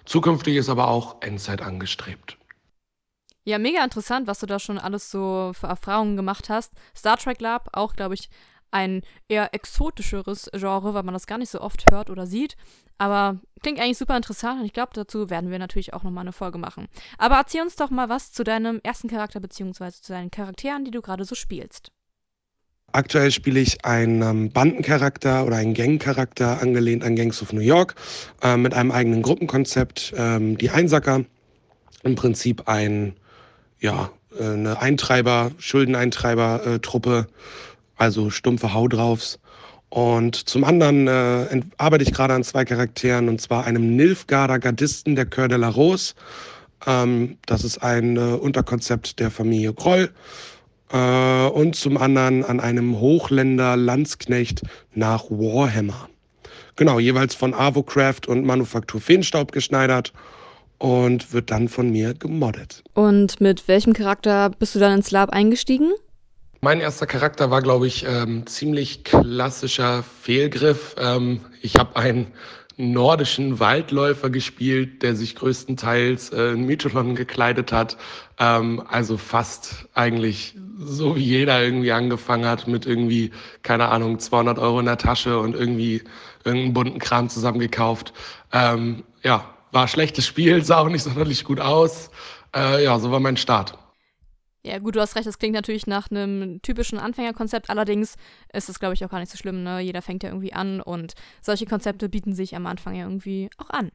Zukünftig 0.05 0.57
ist 0.57 0.69
aber 0.69 0.89
auch 0.89 1.17
Endzeit 1.21 1.63
angestrebt. 1.63 2.39
Ja, 3.45 3.59
mega 3.59 3.83
interessant, 3.83 4.27
was 4.27 4.41
du 4.41 4.47
da 4.47 4.59
schon 4.59 4.79
alles 4.79 5.11
so 5.11 5.53
für 5.55 5.69
Erfahrungen 5.69 6.17
gemacht 6.17 6.51
hast. 6.51 6.73
Star 6.95 7.17
Trek 7.17 7.41
Lab, 7.41 7.69
auch, 7.73 7.95
glaube 7.95 8.15
ich, 8.15 8.29
ein 8.71 9.03
eher 9.29 9.55
exotischeres 9.55 10.51
Genre, 10.53 10.93
weil 10.95 11.03
man 11.03 11.15
das 11.15 11.27
gar 11.27 11.39
nicht 11.39 11.51
so 11.51 11.61
oft 11.61 11.91
hört 11.91 12.11
oder 12.11 12.27
sieht. 12.27 12.57
Aber 12.99 13.39
klingt 13.63 13.81
eigentlich 13.81 13.99
super 13.99 14.17
interessant 14.17 14.61
und 14.61 14.67
ich 14.67 14.73
glaube, 14.73 14.91
dazu 14.93 15.31
werden 15.31 15.51
wir 15.51 15.59
natürlich 15.59 15.95
auch 15.95 16.03
nochmal 16.03 16.23
eine 16.23 16.33
Folge 16.33 16.59
machen. 16.59 16.89
Aber 17.17 17.37
erzähl 17.37 17.63
uns 17.63 17.77
doch 17.77 17.91
mal 17.91 18.09
was 18.09 18.33
zu 18.33 18.45
deinem 18.45 18.81
ersten 18.83 19.09
Charakter 19.09 19.41
beziehungsweise 19.41 20.03
zu 20.03 20.13
deinen 20.13 20.31
Charakteren, 20.31 20.85
die 20.85 20.91
du 20.91 21.01
gerade 21.01 21.25
so 21.25 21.35
spielst. 21.35 21.93
Aktuell 22.99 23.31
spiele 23.31 23.61
ich 23.61 23.85
einen 23.85 24.23
ähm, 24.23 24.51
Bandencharakter 24.51 25.47
oder 25.47 25.55
einen 25.55 25.73
Gangcharakter 25.73 26.61
angelehnt 26.61 27.05
an 27.05 27.15
Gangs 27.15 27.41
of 27.41 27.53
New 27.53 27.61
York 27.61 27.95
äh, 28.43 28.57
mit 28.57 28.75
einem 28.75 28.91
eigenen 28.91 29.23
Gruppenkonzept. 29.23 30.15
Ähm, 30.17 30.59
die 30.59 30.71
Einsacker, 30.71 31.25
im 32.03 32.17
Prinzip 32.17 32.67
ein, 32.67 33.15
ja, 33.79 34.11
äh, 34.37 34.43
eine 34.43 34.81
Eintreiber, 34.81 35.53
Schuldeneintreiber-Truppe, 35.59 37.29
also 37.95 38.31
stumpfe 38.31 38.75
Hau 38.75 38.89
draufs. 38.89 39.39
Und 39.91 40.49
zum 40.49 40.65
anderen 40.65 41.07
äh, 41.07 41.63
arbeite 41.77 42.03
ich 42.03 42.13
gerade 42.13 42.35
an 42.35 42.43
zwei 42.43 42.65
Charakteren, 42.65 43.29
und 43.29 43.41
zwar 43.41 43.65
einem 43.65 43.95
Nilfgaarder 43.95 44.59
Gardisten 44.59 45.15
der 45.15 45.27
Coeur 45.27 45.47
de 45.47 45.59
la 45.59 45.69
Rose. 45.69 46.15
Ähm, 46.85 47.39
das 47.47 47.63
ist 47.63 47.79
ein 47.79 48.17
äh, 48.17 48.21
Unterkonzept 48.21 49.21
der 49.21 49.31
Familie 49.31 49.73
Groll 49.73 50.11
äh, 50.93 51.47
und 51.47 51.77
zum 51.77 51.97
anderen 51.97 52.45
an 52.45 52.61
einem 52.61 52.99
Hochländer 52.99 53.77
Landsknecht 53.77 54.63
nach 54.95 55.25
Warhammer. 55.31 56.09
Genau, 56.77 56.99
jeweils 56.99 57.35
von 57.35 57.55
Avocraft 57.55 58.29
und 58.29 58.45
Manufaktur 58.45 59.01
Feenstaub 59.01 59.53
geschneidert 59.53 60.13
und 60.79 61.33
wird 61.33 61.51
dann 61.51 61.69
von 61.69 61.91
mir 61.91 62.15
gemoddet. 62.15 62.85
Und 62.95 63.41
mit 63.41 63.67
welchem 63.67 63.93
Charakter 63.93 64.51
bist 64.51 64.75
du 64.75 64.79
dann 64.79 64.97
ins 64.97 65.11
Lab 65.11 65.31
eingestiegen? 65.31 65.93
Mein 66.61 66.81
erster 66.81 67.07
Charakter 67.07 67.51
war, 67.51 67.63
glaube 67.63 67.87
ich, 67.87 68.05
ähm, 68.07 68.47
ziemlich 68.47 69.05
klassischer 69.05 70.03
Fehlgriff. 70.23 70.97
Ähm, 70.99 71.41
ich 71.63 71.77
habe 71.77 71.97
einen 71.97 72.29
nordischen 72.77 73.61
Waldläufer 73.61 74.31
gespielt, 74.31 75.03
der 75.03 75.15
sich 75.17 75.35
größtenteils 75.35 76.31
äh, 76.31 76.53
in 76.53 76.65
Mytholon 76.65 77.15
gekleidet 77.15 77.73
hat. 77.73 77.97
Ähm, 78.39 78.83
also 78.89 79.17
fast 79.19 79.89
eigentlich 79.95 80.57
so 80.79 81.17
wie 81.17 81.25
jeder 81.25 81.63
irgendwie 81.63 81.93
angefangen 81.93 82.47
hat 82.47 82.69
mit 82.69 82.87
irgendwie, 82.87 83.33
keine 83.63 83.89
Ahnung, 83.89 84.19
200 84.19 84.59
Euro 84.59 84.81
in 84.81 84.87
der 84.87 84.97
Tasche 84.97 85.39
und 85.41 85.55
irgendwie 85.55 86.03
irgendeinen 86.45 86.73
bunten 86.73 86.99
Kram 86.99 87.29
zusammengekauft. 87.29 88.13
Ähm, 88.53 89.05
ja, 89.23 89.45
war 89.73 89.83
ein 89.83 89.89
schlechtes 89.89 90.27
Spiel, 90.27 90.65
sah 90.65 90.79
auch 90.79 90.89
nicht 90.89 91.03
sonderlich 91.03 91.45
gut 91.45 91.61
aus. 91.61 92.11
Äh, 92.55 92.85
ja, 92.85 92.99
so 92.99 93.11
war 93.11 93.21
mein 93.21 93.37
Start. 93.37 93.77
Ja, 94.65 94.79
gut, 94.79 94.97
du 94.97 95.01
hast 95.01 95.17
recht, 95.17 95.27
das 95.27 95.39
klingt 95.39 95.55
natürlich 95.55 95.87
nach 95.87 96.11
einem 96.11 96.61
typischen 96.63 96.99
Anfängerkonzept. 96.99 97.71
Allerdings 97.71 98.17
ist 98.53 98.69
es, 98.69 98.81
glaube 98.81 98.95
ich, 98.95 99.05
auch 99.05 99.11
gar 99.11 99.21
nicht 99.21 99.31
so 99.31 99.39
schlimm. 99.39 99.63
Ne? 99.63 99.81
Jeder 99.81 100.03
fängt 100.03 100.23
ja 100.23 100.31
irgendwie 100.31 100.53
an 100.53 100.81
und 100.81 101.15
solche 101.41 101.65
Konzepte 101.65 102.09
bieten 102.09 102.35
sich 102.35 102.55
am 102.57 102.67
Anfang 102.67 102.95
ja 102.95 103.05
irgendwie 103.05 103.51
auch 103.57 103.71
an. 103.71 103.91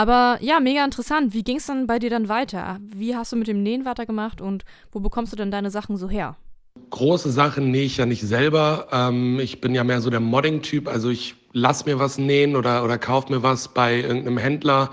Aber 0.00 0.38
ja, 0.40 0.60
mega 0.60 0.82
interessant. 0.82 1.34
Wie 1.34 1.42
ging 1.42 1.58
es 1.58 1.66
dann 1.66 1.86
bei 1.86 1.98
dir 1.98 2.08
dann 2.08 2.30
weiter? 2.30 2.78
Wie 2.80 3.14
hast 3.14 3.32
du 3.32 3.36
mit 3.36 3.48
dem 3.48 3.62
Nähen 3.62 3.84
weitergemacht 3.84 4.40
und 4.40 4.64
wo 4.92 5.00
bekommst 5.00 5.30
du 5.30 5.36
denn 5.36 5.50
deine 5.50 5.70
Sachen 5.70 5.98
so 5.98 6.08
her? 6.08 6.36
Große 6.88 7.30
Sachen 7.30 7.70
nähe 7.70 7.82
ich 7.82 7.98
ja 7.98 8.06
nicht 8.06 8.22
selber. 8.22 8.88
Ähm, 8.92 9.38
ich 9.40 9.60
bin 9.60 9.74
ja 9.74 9.84
mehr 9.84 10.00
so 10.00 10.08
der 10.08 10.20
Modding-Typ. 10.20 10.88
Also 10.88 11.10
ich 11.10 11.34
lass 11.52 11.84
mir 11.84 11.98
was 11.98 12.16
nähen 12.16 12.56
oder, 12.56 12.82
oder 12.82 12.96
kauf 12.96 13.28
mir 13.28 13.42
was 13.42 13.68
bei 13.68 14.00
irgendeinem 14.00 14.38
Händler 14.38 14.88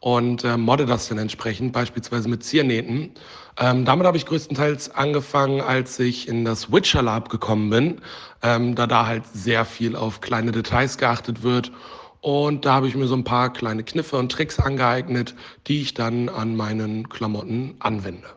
und 0.00 0.42
äh, 0.42 0.56
modde 0.56 0.86
das 0.86 1.08
dann 1.08 1.18
entsprechend, 1.18 1.72
beispielsweise 1.72 2.28
mit 2.28 2.42
Ziernähten. 2.42 3.12
Ähm, 3.60 3.84
damit 3.84 4.08
habe 4.08 4.16
ich 4.16 4.26
größtenteils 4.26 4.92
angefangen, 4.92 5.60
als 5.60 6.00
ich 6.00 6.26
in 6.26 6.44
das 6.44 6.72
Witcher 6.72 7.02
Lab 7.02 7.28
gekommen 7.28 7.70
bin, 7.70 8.00
ähm, 8.42 8.74
da 8.74 8.88
da 8.88 9.06
halt 9.06 9.22
sehr 9.32 9.64
viel 9.64 9.94
auf 9.94 10.20
kleine 10.20 10.50
Details 10.50 10.98
geachtet 10.98 11.44
wird. 11.44 11.70
Und 12.20 12.64
da 12.64 12.74
habe 12.74 12.88
ich 12.88 12.94
mir 12.94 13.06
so 13.06 13.14
ein 13.14 13.24
paar 13.24 13.52
kleine 13.52 13.84
Kniffe 13.84 14.16
und 14.16 14.32
Tricks 14.32 14.58
angeeignet, 14.58 15.34
die 15.66 15.82
ich 15.82 15.94
dann 15.94 16.28
an 16.28 16.56
meinen 16.56 17.08
Klamotten 17.08 17.76
anwende. 17.78 18.28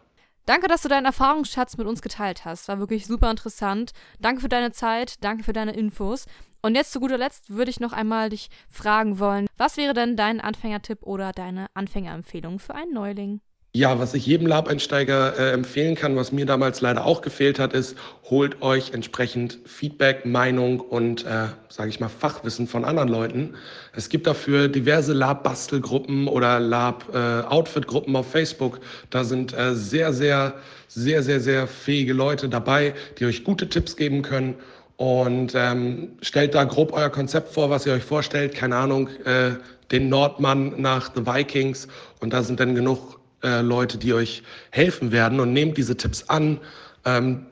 Danke, 0.46 0.68
dass 0.68 0.82
du 0.82 0.90
deinen 0.90 1.06
Erfahrungsschatz 1.06 1.78
mit 1.78 1.88
uns 1.88 2.02
geteilt 2.02 2.46
hast. 2.46 2.68
War 2.68 2.80
wirklich 2.80 3.08
super 3.08 3.30
interessant. 3.30 3.92
Danke 4.20 4.42
für 4.42 4.50
deine 4.50 4.72
Zeit, 4.72 5.24
danke 5.24 5.44
für 5.44 5.54
deine 5.54 5.74
Infos. 5.74 6.26
Und 6.62 6.76
jetzt 6.76 6.92
zu 6.92 7.00
guter 7.00 7.18
Letzt 7.18 7.50
würde 7.50 7.72
ich 7.72 7.80
noch 7.80 7.94
einmal 7.94 8.30
dich 8.30 8.50
fragen 8.70 9.20
wollen, 9.20 9.48
was 9.58 9.78
wäre 9.78 9.94
denn 9.94 10.16
dein 10.16 10.42
Anfängertipp 10.42 11.04
oder 11.04 11.32
deine 11.32 11.68
Anfängerempfehlung 11.74 12.60
für 12.60 12.76
einen 12.76 12.94
Neuling? 12.94 13.42
Ja, 13.74 14.00
was 14.00 14.14
ich 14.14 14.26
jedem 14.26 14.48
Lab-Einsteiger 14.48 15.40
äh, 15.40 15.52
empfehlen 15.54 15.96
kann, 15.96 16.18
was 16.18 16.34
mir 16.34 16.46
damals 16.46 16.82
leider 16.82 17.06
auch 17.06 17.22
gefehlt 17.22 17.58
hat, 17.58 17.72
ist, 17.72 17.96
holt 18.30 18.62
euch 18.62 18.92
entsprechend 18.92 19.60
Feedback, 19.64 20.26
Meinung 20.26 20.82
und, 20.82 21.26
äh, 21.26 21.48
sage 21.70 21.90
ich 21.90 22.02
mal, 22.02 22.10
Fachwissen 22.10 22.68
von 22.68 22.84
anderen 22.84 23.08
Leuten. 23.08 23.56
Es 23.96 24.10
gibt 24.10 24.28
dafür 24.28 24.68
diverse 24.68 25.14
Lab-Bastelgruppen 25.14 26.28
oder 26.28 26.60
Lab-Outfit-Gruppen 26.60 28.14
auf 28.14 28.30
Facebook. 28.30 28.82
Da 29.10 29.24
sind 29.24 29.58
äh, 29.58 29.74
sehr, 29.74 30.12
sehr, 30.12 30.56
sehr, 30.90 31.24
sehr, 31.24 31.40
sehr 31.40 31.66
fähige 31.66 32.12
Leute 32.12 32.50
dabei, 32.50 32.94
die 33.20 33.26
euch 33.26 33.46
gute 33.46 33.70
Tipps 33.70 33.96
geben 33.96 34.22
können. 34.22 34.56
Und 34.98 35.54
ähm, 35.56 36.18
stellt 36.22 36.56
da 36.56 36.66
grob 36.66 36.92
euer 36.92 37.10
Konzept 37.10 37.54
vor, 37.54 37.70
was 37.70 37.86
ihr 37.86 37.94
euch 37.94 38.04
vorstellt. 38.04 38.54
Keine 38.54 38.76
Ahnung, 38.76 39.08
äh, 39.24 39.52
den 39.94 40.10
Nordmann 40.10 40.74
nach 40.82 41.12
The 41.16 41.26
Vikings. 41.26 41.88
Und 42.20 42.34
da 42.34 42.44
sind 42.44 42.60
dann 42.60 42.76
genug 42.76 43.21
äh, 43.44 43.62
Leute, 43.62 43.98
die 43.98 44.14
euch 44.14 44.44
helfen 44.72 45.12
werden 45.12 45.40
und 45.40 45.54
nehmt 45.54 45.78
diese 45.78 45.98
Tipps 45.98 46.24
an. 46.30 46.60
Ähm, 47.06 47.46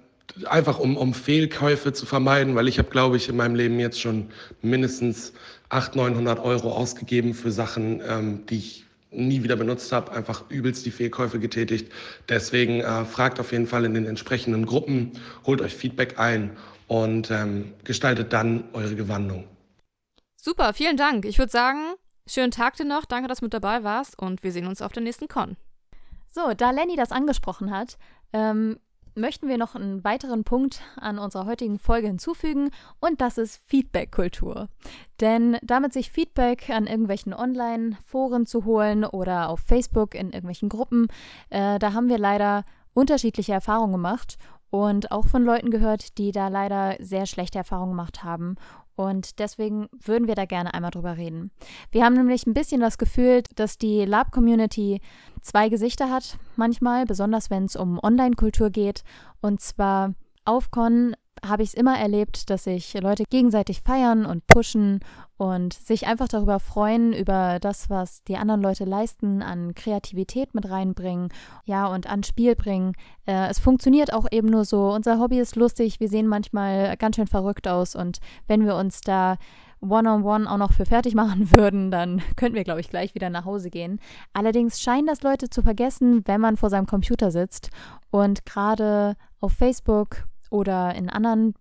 einfach 0.46 0.80
um, 0.80 0.98
um 0.98 1.14
Fehlkäufe 1.14 1.94
zu 1.94 2.06
vermeiden, 2.06 2.56
weil 2.56 2.68
ich 2.68 2.78
habe, 2.78 2.90
glaube 2.90 3.18
ich, 3.18 3.30
in 3.30 3.36
meinem 3.36 3.56
Leben 3.56 3.80
jetzt 3.80 4.00
schon 4.00 4.30
mindestens 4.62 5.34
800, 5.70 5.96
900 5.96 6.40
Euro 6.40 6.72
ausgegeben 6.72 7.34
für 7.34 7.52
Sachen, 7.52 8.02
ähm, 8.08 8.46
die 8.48 8.58
ich 8.58 8.86
nie 9.12 9.44
wieder 9.44 9.56
benutzt 9.56 9.92
habe, 9.92 10.12
einfach 10.12 10.44
übelst 10.50 10.86
die 10.86 10.92
Fehlkäufe 10.92 11.40
getätigt. 11.40 11.92
Deswegen 12.28 12.82
äh, 12.82 13.06
fragt 13.06 13.40
auf 13.40 13.52
jeden 13.52 13.68
Fall 13.68 13.86
in 13.86 13.94
den 13.94 14.06
entsprechenden 14.06 14.66
Gruppen, 14.66 15.14
holt 15.46 15.62
euch 15.62 15.76
Feedback 15.76 16.20
ein 16.20 16.56
und 16.88 17.32
ähm, 17.32 17.74
gestaltet 17.84 18.34
dann 18.34 18.66
eure 18.74 18.96
Gewandung. 18.96 19.46
Super, 20.36 20.74
vielen 20.74 20.96
Dank. 20.96 21.26
Ich 21.26 21.38
würde 21.38 21.52
sagen, 21.52 21.80
schönen 22.28 22.52
Tag 22.52 22.76
dir 22.76 22.86
noch. 22.86 23.06
Danke, 23.06 23.28
dass 23.28 23.40
du 23.40 23.46
mit 23.46 23.54
dabei 23.54 23.84
warst 23.84 24.18
und 24.18 24.44
wir 24.44 24.52
sehen 24.52 24.68
uns 24.68 24.82
auf 24.82 24.92
der 24.92 25.04
nächsten 25.04 25.28
Con. 25.28 25.58
So, 26.32 26.54
da 26.56 26.70
Lenny 26.70 26.96
das 26.96 27.12
angesprochen 27.12 27.72
hat, 27.72 27.98
ähm, 28.34 28.78
möchten 29.16 29.48
wir 29.48 29.58
noch 29.58 29.74
einen 29.74 30.04
weiteren 30.04 30.44
Punkt 30.44 30.82
an 30.96 31.18
unserer 31.18 31.48
heutigen 31.48 31.80
Folge 31.80 32.08
hinzufügen 32.08 32.70
und 33.00 33.20
das 33.20 33.40
ist 33.40 33.62
Feedback-Kultur. 33.66 34.68
Denn 35.20 35.58
damit 35.64 35.92
sich 35.92 36.12
Feedback 36.12 36.70
an 36.70 36.86
irgendwelchen 36.86 37.34
Online-Foren 37.34 38.46
zu 38.46 38.64
holen 38.66 39.06
oder 39.06 39.50
auf 39.50 39.60
Facebook 39.60 40.14
in 40.14 40.28
irgendwelchen 40.28 40.70
Gruppen, 40.70 41.08
äh, 41.50 41.80
da 41.80 41.94
haben 41.94 42.10
wir 42.10 42.20
leider 42.20 42.64
unterschiedliche 42.94 43.54
Erfahrungen 43.54 43.94
gemacht 43.94 44.38
und 44.70 45.12
auch 45.12 45.26
von 45.26 45.44
Leuten 45.44 45.72
gehört, 45.72 46.20
die 46.20 46.32
da 46.32 46.48
leider 46.48 46.96
sehr 47.00 47.26
schlechte 47.26 47.58
Erfahrungen 47.58 47.94
gemacht 47.94 48.24
haben 48.24 48.56
und 49.00 49.40
deswegen 49.40 49.88
würden 49.92 50.28
wir 50.28 50.36
da 50.36 50.44
gerne 50.44 50.74
einmal 50.74 50.92
drüber 50.92 51.16
reden. 51.16 51.52
Wir 51.90 52.04
haben 52.04 52.16
nämlich 52.16 52.46
ein 52.46 52.54
bisschen 52.54 52.82
das 52.82 52.98
Gefühl, 52.98 53.44
dass 53.56 53.78
die 53.78 54.04
Lab-Community 54.04 55.00
zwei 55.42 55.70
Gesichter 55.70 56.10
hat, 56.10 56.38
manchmal, 56.58 57.06
besonders 57.06 57.50
wenn 57.50 57.64
es 57.64 57.78
um 57.78 57.98
Online-Kultur 58.04 58.72
geht. 58.72 59.04
Und 59.40 59.62
zwar 59.62 60.16
auf 60.44 60.70
Con 60.70 61.16
habe 61.46 61.64
ich 61.64 61.70
es 61.70 61.74
immer 61.74 61.98
erlebt, 61.98 62.50
dass 62.50 62.66
sich 62.66 62.94
Leute 63.00 63.24
gegenseitig 63.30 63.82
feiern 63.82 64.26
und 64.26 64.46
pushen 64.48 65.00
und 65.38 65.74
sich 65.74 66.06
einfach 66.06 66.28
darüber 66.28 66.60
freuen, 66.60 67.14
über 67.14 67.60
das, 67.62 67.90
was 67.90 68.24
die 68.26 68.36
anderen 68.36 68.62
Leute 68.62 68.84
leisten, 68.84 69.42
an 69.42 69.74
Kreativität 69.74 70.54
mit 70.54 70.70
reinbringen, 70.70 71.30
ja, 71.66 71.88
und 71.88 72.08
an 72.08 72.24
Spiel 72.24 72.56
bringen. 72.56 72.94
Äh, 73.26 73.48
es 73.48 73.60
funktioniert 73.60 74.12
auch 74.14 74.28
eben 74.32 74.50
nur 74.50 74.66
so. 74.66 74.92
Unser 74.92 75.20
Hobby 75.20 75.40
ist 75.40 75.56
lustig, 75.56 76.00
wir 76.00 76.10
sehen 76.10 76.28
manchmal 76.28 76.98
ganz 76.98 77.16
schön 77.16 77.28
verrückt 77.28 77.68
aus 77.68 77.96
und 77.96 78.20
wenn 78.48 78.66
wir 78.66 78.76
uns 78.76 79.02
da 79.02 79.38
One-on-One 79.82 80.44
-on 80.44 80.44
-one 80.44 80.48
auch 80.48 80.58
noch 80.58 80.74
für 80.74 80.86
fertig 80.86 81.16
machen 81.16 81.52
würden, 81.56 81.90
dann 81.90 82.22
könnten 82.36 82.56
wir, 82.56 82.64
glaube 82.64 82.82
ich, 82.82 82.90
gleich 82.90 83.16
wieder 83.16 83.30
nach 83.30 83.46
Hause 83.46 83.70
gehen. 83.70 84.00
Allerdings 84.34 84.82
scheinen 84.82 85.08
das 85.08 85.22
Leute 85.22 85.50
zu 85.50 85.62
vergessen, 85.62 86.24
wenn 86.26 86.42
man 86.42 86.58
vor 86.58 86.70
seinem 86.70 86.86
Computer 86.86 87.32
sitzt 87.32 87.70
und 88.12 88.46
gerade 88.46 89.16
auf 89.40 89.54
Facebook 89.54 90.26
oder 90.50 90.96
in 90.96 91.10
anderen 91.10 91.54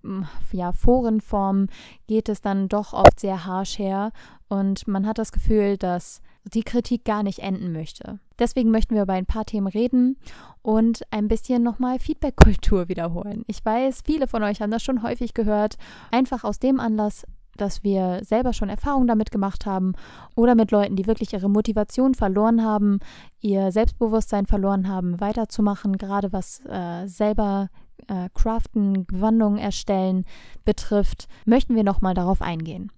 ja, 0.52 0.72
Forenformen 0.72 1.68
geht 2.06 2.28
es 2.28 2.40
dann 2.40 2.68
doch 2.68 2.92
oft 2.92 3.20
sehr 3.20 3.44
harsh 3.44 3.78
her 3.78 4.12
und 4.48 4.88
man 4.88 5.06
hat 5.06 5.18
das 5.18 5.32
Gefühl, 5.32 5.76
dass 5.76 6.22
die 6.44 6.62
Kritik 6.62 7.04
gar 7.04 7.22
nicht 7.22 7.40
enden 7.40 7.72
möchte. 7.72 8.20
Deswegen 8.38 8.70
möchten 8.70 8.94
wir 8.94 9.02
über 9.02 9.12
ein 9.12 9.26
paar 9.26 9.44
Themen 9.44 9.66
reden 9.66 10.16
und 10.62 11.02
ein 11.10 11.28
bisschen 11.28 11.62
nochmal 11.62 11.98
Feedback-Kultur 11.98 12.88
wiederholen. 12.88 13.44
Ich 13.46 13.64
weiß, 13.64 14.02
viele 14.04 14.26
von 14.26 14.42
euch 14.42 14.60
haben 14.60 14.70
das 14.70 14.82
schon 14.82 15.02
häufig 15.02 15.34
gehört. 15.34 15.76
Einfach 16.10 16.44
aus 16.44 16.58
dem 16.58 16.80
Anlass, 16.80 17.26
dass 17.56 17.82
wir 17.82 18.20
selber 18.22 18.52
schon 18.52 18.68
Erfahrungen 18.68 19.08
damit 19.08 19.30
gemacht 19.30 19.66
haben 19.66 19.94
oder 20.36 20.54
mit 20.54 20.70
Leuten, 20.70 20.96
die 20.96 21.06
wirklich 21.06 21.32
ihre 21.32 21.50
Motivation 21.50 22.14
verloren 22.14 22.64
haben, 22.64 23.00
ihr 23.40 23.72
Selbstbewusstsein 23.72 24.46
verloren 24.46 24.88
haben, 24.88 25.20
weiterzumachen, 25.20 25.98
gerade 25.98 26.32
was 26.32 26.64
äh, 26.66 27.06
selber 27.06 27.68
äh, 28.06 28.28
Craften, 28.34 29.06
Gewandungen 29.06 29.58
erstellen 29.58 30.24
betrifft, 30.64 31.28
möchten 31.44 31.74
wir 31.74 31.84
nochmal 31.84 32.14
darauf 32.14 32.42
eingehen. 32.42 32.92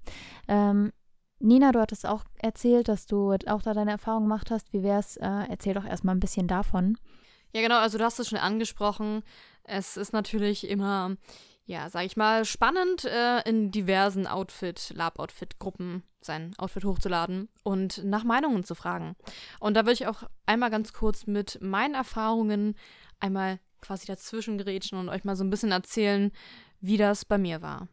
Ähm, 0.49 0.93
Nina, 1.39 1.73
du 1.73 1.81
hattest 1.81 2.07
auch 2.07 2.25
erzählt, 2.37 2.89
dass 2.89 3.07
du 3.07 3.33
auch 3.47 3.63
da 3.63 3.73
deine 3.73 3.93
Erfahrungen 3.93 4.29
gemacht 4.29 4.51
hast. 4.51 4.73
Wie 4.73 4.83
wär's? 4.83 5.17
Äh, 5.17 5.47
erzähl 5.49 5.75
doch 5.75 5.87
erstmal 5.87 6.15
ein 6.15 6.21
bisschen 6.21 6.47
davon. 6.47 6.99
Ja, 7.53 7.63
genau, 7.63 7.79
also 7.79 7.99
du 7.99 8.05
hast 8.05 8.21
es 8.21 8.29
schon 8.29 8.39
angesprochen. 8.39 9.23
Es 9.65 9.97
ist 9.97 10.13
natürlich 10.13 10.69
immer, 10.69 11.17
ja, 11.65 11.89
sag 11.89 12.05
ich 12.05 12.17
mal, 12.17 12.45
spannend, 12.45 13.07
äh, 13.07 13.41
in 13.49 13.71
diversen 13.71 14.27
Outfit, 14.27 14.93
Lab-Outfit-Gruppen 14.95 16.03
sein 16.21 16.55
Outfit 16.59 16.85
hochzuladen 16.85 17.49
und 17.63 18.05
nach 18.05 18.25
Meinungen 18.25 18.65
zu 18.65 18.75
fragen. 18.75 19.17
Und 19.59 19.75
da 19.75 19.81
würde 19.81 19.93
ich 19.93 20.07
auch 20.07 20.25
einmal 20.47 20.71
ganz 20.71 20.93
kurz 20.93 21.27
mit 21.27 21.59
meinen 21.63 21.95
Erfahrungen 21.95 22.77
einmal 23.21 23.59
quasi 23.81 24.07
dazwischen 24.07 24.59
gerätschen 24.59 24.99
und 24.99 25.09
euch 25.09 25.25
mal 25.25 25.37
so 25.37 25.45
ein 25.45 25.51
bisschen 25.51 25.73
erzählen, 25.73 26.33
wie 26.81 26.97
das 26.97 27.25
bei 27.25 27.39
mir 27.39 27.63
war. 27.63 27.89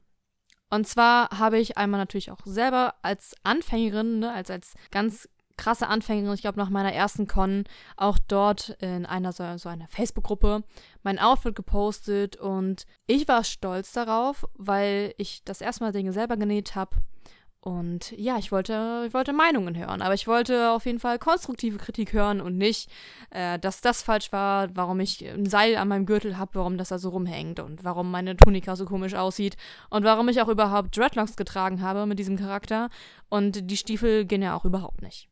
Und 0.69 0.87
zwar 0.87 1.29
habe 1.37 1.59
ich 1.59 1.77
einmal 1.77 1.99
natürlich 1.99 2.31
auch 2.31 2.41
selber 2.45 2.95
als 3.01 3.35
Anfängerin, 3.43 4.19
ne, 4.19 4.33
als, 4.33 4.49
als 4.49 4.73
ganz 4.91 5.29
krasse 5.57 5.87
Anfängerin, 5.87 6.33
ich 6.33 6.41
glaube 6.41 6.59
nach 6.59 6.69
meiner 6.69 6.93
ersten 6.93 7.27
Con, 7.27 7.63
auch 7.95 8.19
dort 8.27 8.77
in 8.79 9.05
einer 9.05 9.31
so, 9.31 9.57
so 9.57 9.69
einer 9.69 9.87
Facebook-Gruppe 9.87 10.63
mein 11.03 11.19
Outfit 11.19 11.55
gepostet 11.55 12.35
und 12.35 12.85
ich 13.07 13.27
war 13.27 13.43
stolz 13.43 13.91
darauf, 13.91 14.45
weil 14.55 15.13
ich 15.17 15.43
das 15.43 15.61
erste 15.61 15.83
Mal 15.83 15.91
Dinge 15.91 16.13
selber 16.13 16.37
genäht 16.37 16.75
habe 16.75 16.97
und 17.61 18.11
ja, 18.17 18.37
ich 18.37 18.51
wollte, 18.51 19.03
ich 19.07 19.13
wollte 19.13 19.33
Meinungen 19.33 19.75
hören, 19.77 20.01
aber 20.01 20.13
ich 20.13 20.27
wollte 20.27 20.71
auf 20.71 20.85
jeden 20.85 20.99
Fall 20.99 21.19
konstruktive 21.19 21.77
Kritik 21.77 22.13
hören 22.13 22.39
und 22.39 22.57
nicht, 22.57 22.89
äh, 23.31 23.59
dass 23.59 23.81
das 23.81 24.03
falsch 24.03 24.31
war, 24.31 24.69
warum 24.75 24.99
ich 24.99 25.27
ein 25.27 25.45
Seil 25.45 25.75
an 25.75 25.87
meinem 25.87 26.05
Gürtel 26.05 26.37
habe, 26.37 26.55
warum 26.55 26.77
das 26.77 26.89
da 26.89 26.99
so 26.99 27.09
rumhängt 27.09 27.59
und 27.59 27.83
warum 27.83 28.11
meine 28.11 28.37
Tunika 28.37 28.75
so 28.75 28.85
komisch 28.85 29.15
aussieht 29.15 29.57
und 29.89 30.05
warum 30.05 30.29
ich 30.29 30.41
auch 30.41 30.47
überhaupt 30.47 30.95
Dreadlocks 30.95 31.35
getragen 31.35 31.81
habe 31.81 32.05
mit 32.05 32.19
diesem 32.19 32.37
Charakter. 32.37 32.89
Und 33.29 33.69
die 33.69 33.77
Stiefel 33.77 34.25
gehen 34.25 34.41
ja 34.41 34.55
auch 34.55 34.63
überhaupt 34.63 35.01
nicht. 35.01 35.27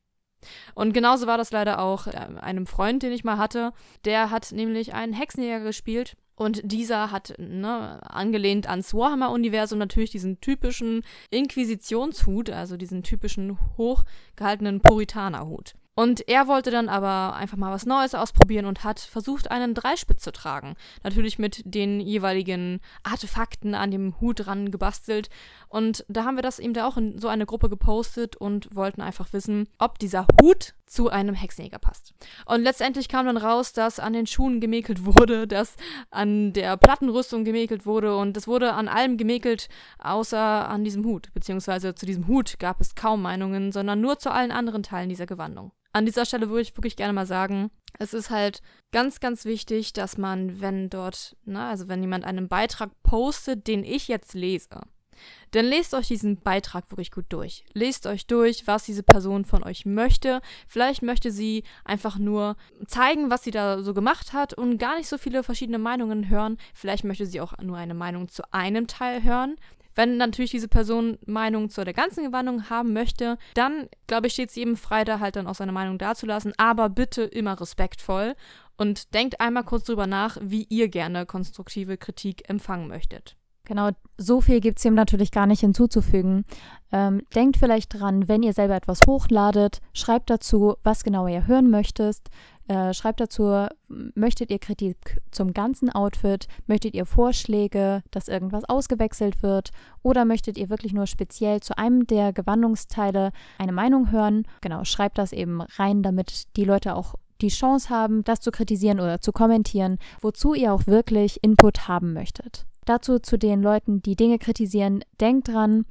Und 0.73 0.93
genauso 0.93 1.27
war 1.27 1.37
das 1.37 1.51
leider 1.51 1.79
auch 1.79 2.07
äh, 2.07 2.11
einem 2.11 2.65
Freund, 2.65 3.03
den 3.03 3.13
ich 3.13 3.23
mal 3.23 3.37
hatte. 3.37 3.71
Der 4.03 4.31
hat 4.31 4.51
nämlich 4.51 4.93
einen 4.93 5.13
Hexenjäger 5.13 5.61
gespielt 5.61 6.17
und 6.35 6.61
dieser 6.63 7.11
hat, 7.11 7.33
ne, 7.37 7.99
angelehnt 8.09 8.67
ans 8.67 8.93
Warhammer-Universum, 8.93 9.79
natürlich 9.79 10.11
diesen 10.11 10.41
typischen 10.41 11.03
Inquisitionshut, 11.29 12.49
also 12.49 12.77
diesen 12.77 13.03
typischen 13.03 13.57
hochgehaltenen 13.77 14.81
Puritanerhut. 14.81 15.75
Und 15.95 16.27
er 16.27 16.47
wollte 16.47 16.71
dann 16.71 16.89
aber 16.89 17.37
einfach 17.37 17.55
mal 17.55 17.71
was 17.71 17.85
Neues 17.85 18.15
ausprobieren 18.15 18.65
und 18.65 18.83
hat 18.83 18.99
versucht, 18.99 19.49
einen 19.49 19.73
Dreispitz 19.73 20.23
zu 20.23 20.33
tragen. 20.33 20.75
Natürlich 21.03 21.39
mit 21.39 21.61
den 21.63 22.01
jeweiligen 22.01 22.81
Artefakten 23.03 23.75
an 23.75 23.91
dem 23.91 24.19
Hut 24.19 24.45
dran 24.45 24.71
gebastelt. 24.71 25.29
Und 25.69 26.05
da 26.09 26.25
haben 26.25 26.35
wir 26.35 26.43
das 26.43 26.59
eben 26.59 26.73
da 26.73 26.85
auch 26.85 26.97
in 26.97 27.17
so 27.17 27.29
eine 27.29 27.45
Gruppe 27.45 27.69
gepostet 27.69 28.35
und 28.35 28.75
wollten 28.75 29.01
einfach 29.01 29.31
wissen, 29.31 29.69
ob 29.77 29.97
dieser 29.97 30.27
Hut 30.41 30.73
zu 30.85 31.09
einem 31.09 31.33
Hexenjäger 31.33 31.79
passt. 31.79 32.13
Und 32.45 32.61
letztendlich 32.61 33.07
kam 33.07 33.25
dann 33.25 33.37
raus, 33.37 33.71
dass 33.73 33.99
an 33.99 34.13
den 34.13 34.27
Schuhen 34.27 34.59
gemäkelt 34.59 35.05
wurde, 35.05 35.47
dass 35.47 35.77
an 36.11 36.51
der 36.51 36.75
Plattenrüstung 36.75 37.45
gemäkelt 37.45 37.85
wurde 37.85 38.17
und 38.17 38.35
es 38.35 38.47
wurde 38.47 38.73
an 38.73 38.89
allem 38.89 39.17
gemäkelt, 39.17 39.69
außer 39.99 40.69
an 40.69 40.83
diesem 40.83 41.05
Hut. 41.05 41.33
Beziehungsweise 41.33 41.95
zu 41.95 42.05
diesem 42.05 42.27
Hut 42.27 42.59
gab 42.59 42.81
es 42.81 42.95
kaum 42.95 43.21
Meinungen, 43.21 43.71
sondern 43.71 44.01
nur 44.01 44.19
zu 44.19 44.31
allen 44.31 44.51
anderen 44.51 44.83
Teilen 44.83 45.09
dieser 45.09 45.25
Gewandung 45.25 45.71
an 45.95 46.05
dieser 46.05 46.25
Stelle 46.25 46.49
würde 46.49 46.61
ich 46.61 46.75
wirklich 46.75 46.97
gerne 46.97 47.13
mal 47.13 47.25
sagen, 47.25 47.71
es 47.99 48.13
ist 48.13 48.29
halt 48.29 48.61
ganz, 48.91 49.21
ganz 49.21 49.45
wichtig, 49.45 49.93
dass 49.93 50.17
man, 50.17 50.59
wenn 50.59 50.89
dort, 50.89 51.37
ne, 51.45 51.63
also 51.63 51.87
wenn 51.87 52.01
jemand 52.01 52.25
einen 52.25 52.49
Beitrag 52.49 52.91
postet, 53.01 53.65
den 53.67 53.85
ich 53.85 54.09
jetzt 54.09 54.33
lese, 54.33 54.81
dann 55.51 55.63
lest 55.63 55.93
euch 55.93 56.09
diesen 56.09 56.41
Beitrag 56.41 56.91
wirklich 56.91 57.11
gut 57.11 57.27
durch. 57.29 57.63
Lest 57.71 58.07
euch 58.07 58.27
durch, 58.27 58.67
was 58.67 58.83
diese 58.83 59.03
Person 59.03 59.45
von 59.45 59.63
euch 59.63 59.85
möchte. 59.85 60.41
Vielleicht 60.67 61.01
möchte 61.01 61.31
sie 61.31 61.63
einfach 61.85 62.17
nur 62.17 62.57
zeigen, 62.87 63.29
was 63.29 63.45
sie 63.45 63.51
da 63.51 63.81
so 63.81 63.93
gemacht 63.93 64.33
hat 64.33 64.53
und 64.53 64.77
gar 64.77 64.97
nicht 64.97 65.07
so 65.07 65.17
viele 65.17 65.43
verschiedene 65.43 65.79
Meinungen 65.79 66.27
hören. 66.27 66.57
Vielleicht 66.73 67.05
möchte 67.05 67.25
sie 67.25 67.39
auch 67.39 67.57
nur 67.59 67.77
eine 67.77 67.93
Meinung 67.93 68.27
zu 68.27 68.43
einem 68.51 68.87
Teil 68.87 69.23
hören. 69.23 69.55
Wenn 69.95 70.17
natürlich 70.17 70.51
diese 70.51 70.67
Person 70.67 71.17
Meinung 71.25 71.69
zu 71.69 71.83
der 71.83 71.93
ganzen 71.93 72.25
Gewandung 72.25 72.69
haben 72.69 72.93
möchte, 72.93 73.37
dann, 73.53 73.87
glaube 74.07 74.27
ich, 74.27 74.33
steht 74.33 74.49
es 74.49 74.55
jedem 74.55 74.75
frei, 74.75 75.03
da 75.03 75.19
halt 75.19 75.35
dann 75.35 75.47
auch 75.47 75.55
seine 75.55 75.71
Meinung 75.71 75.97
dazulassen. 75.97 76.53
Aber 76.57 76.89
bitte 76.89 77.23
immer 77.23 77.59
respektvoll 77.59 78.35
und 78.77 79.13
denkt 79.13 79.39
einmal 79.39 79.63
kurz 79.63 79.85
drüber 79.85 80.07
nach, 80.07 80.37
wie 80.41 80.65
ihr 80.69 80.89
gerne 80.89 81.25
konstruktive 81.25 81.97
Kritik 81.97 82.49
empfangen 82.49 82.87
möchtet. 82.87 83.37
Genau, 83.65 83.89
so 84.17 84.41
viel 84.41 84.61
gibt 84.61 84.77
es 84.77 84.85
ihm 84.85 84.93
natürlich 84.93 85.31
gar 85.31 85.47
nicht 85.47 85.61
hinzuzufügen. 85.61 86.45
Ähm, 86.91 87.23
denkt 87.33 87.57
vielleicht 87.57 87.99
dran, 87.99 88.27
wenn 88.27 88.43
ihr 88.43 88.53
selber 88.53 88.75
etwas 88.75 88.99
hochladet, 89.07 89.81
schreibt 89.93 90.29
dazu, 90.29 90.75
was 90.83 91.03
genau 91.03 91.27
ihr 91.27 91.47
hören 91.47 91.71
möchtet. 91.71 92.17
Äh, 92.67 92.93
schreibt 92.93 93.19
dazu, 93.19 93.67
möchtet 94.15 94.49
ihr 94.49 94.57
Kritik 94.57 95.21
zum 95.31 95.53
ganzen 95.53 95.89
Outfit? 95.91 96.47
Möchtet 96.65 96.95
ihr 96.95 97.05
Vorschläge, 97.05 98.01
dass 98.09 98.27
irgendwas 98.27 98.65
ausgewechselt 98.65 99.43
wird? 99.43 99.69
Oder 100.01 100.25
möchtet 100.25 100.57
ihr 100.57 100.69
wirklich 100.69 100.93
nur 100.93 101.05
speziell 101.05 101.59
zu 101.59 101.77
einem 101.77 102.07
der 102.07 102.33
Gewandungsteile 102.33 103.31
eine 103.59 103.71
Meinung 103.71 104.11
hören? 104.11 104.47
Genau, 104.61 104.83
schreibt 104.83 105.19
das 105.19 105.31
eben 105.31 105.61
rein, 105.61 106.01
damit 106.01 106.55
die 106.57 106.65
Leute 106.65 106.95
auch 106.95 107.15
die 107.41 107.49
Chance 107.49 107.89
haben, 107.89 108.23
das 108.23 108.39
zu 108.39 108.49
kritisieren 108.49 108.99
oder 108.99 109.21
zu 109.21 109.31
kommentieren, 109.31 109.99
wozu 110.21 110.53
ihr 110.53 110.73
auch 110.73 110.87
wirklich 110.87 111.43
Input 111.43 111.87
haben 111.87 112.13
möchtet. 112.13 112.65
Dazu 112.85 113.19
zu 113.19 113.37
den 113.37 113.61
Leuten, 113.61 114.01
die 114.01 114.15
Dinge 114.15 114.39
kritisieren, 114.39 115.03
denkt 115.19 115.49
dran, 115.49 115.85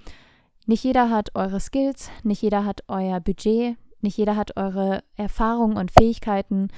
nicht 0.66 0.82
jeder 0.82 1.10
hat 1.10 1.34
eure 1.34 1.60
Skills, 1.60 2.10
nicht 2.22 2.40
jeder 2.40 2.64
hat 2.64 2.82
euer 2.88 3.20
Budget, 3.20 3.76
nicht 4.04 4.16
jeder 4.16 4.36
hat 4.36 4.56
eure 4.56 5.02
Erfahrungen 5.16 5.76
und 5.76 5.90
Fähigkeiten 5.90 6.68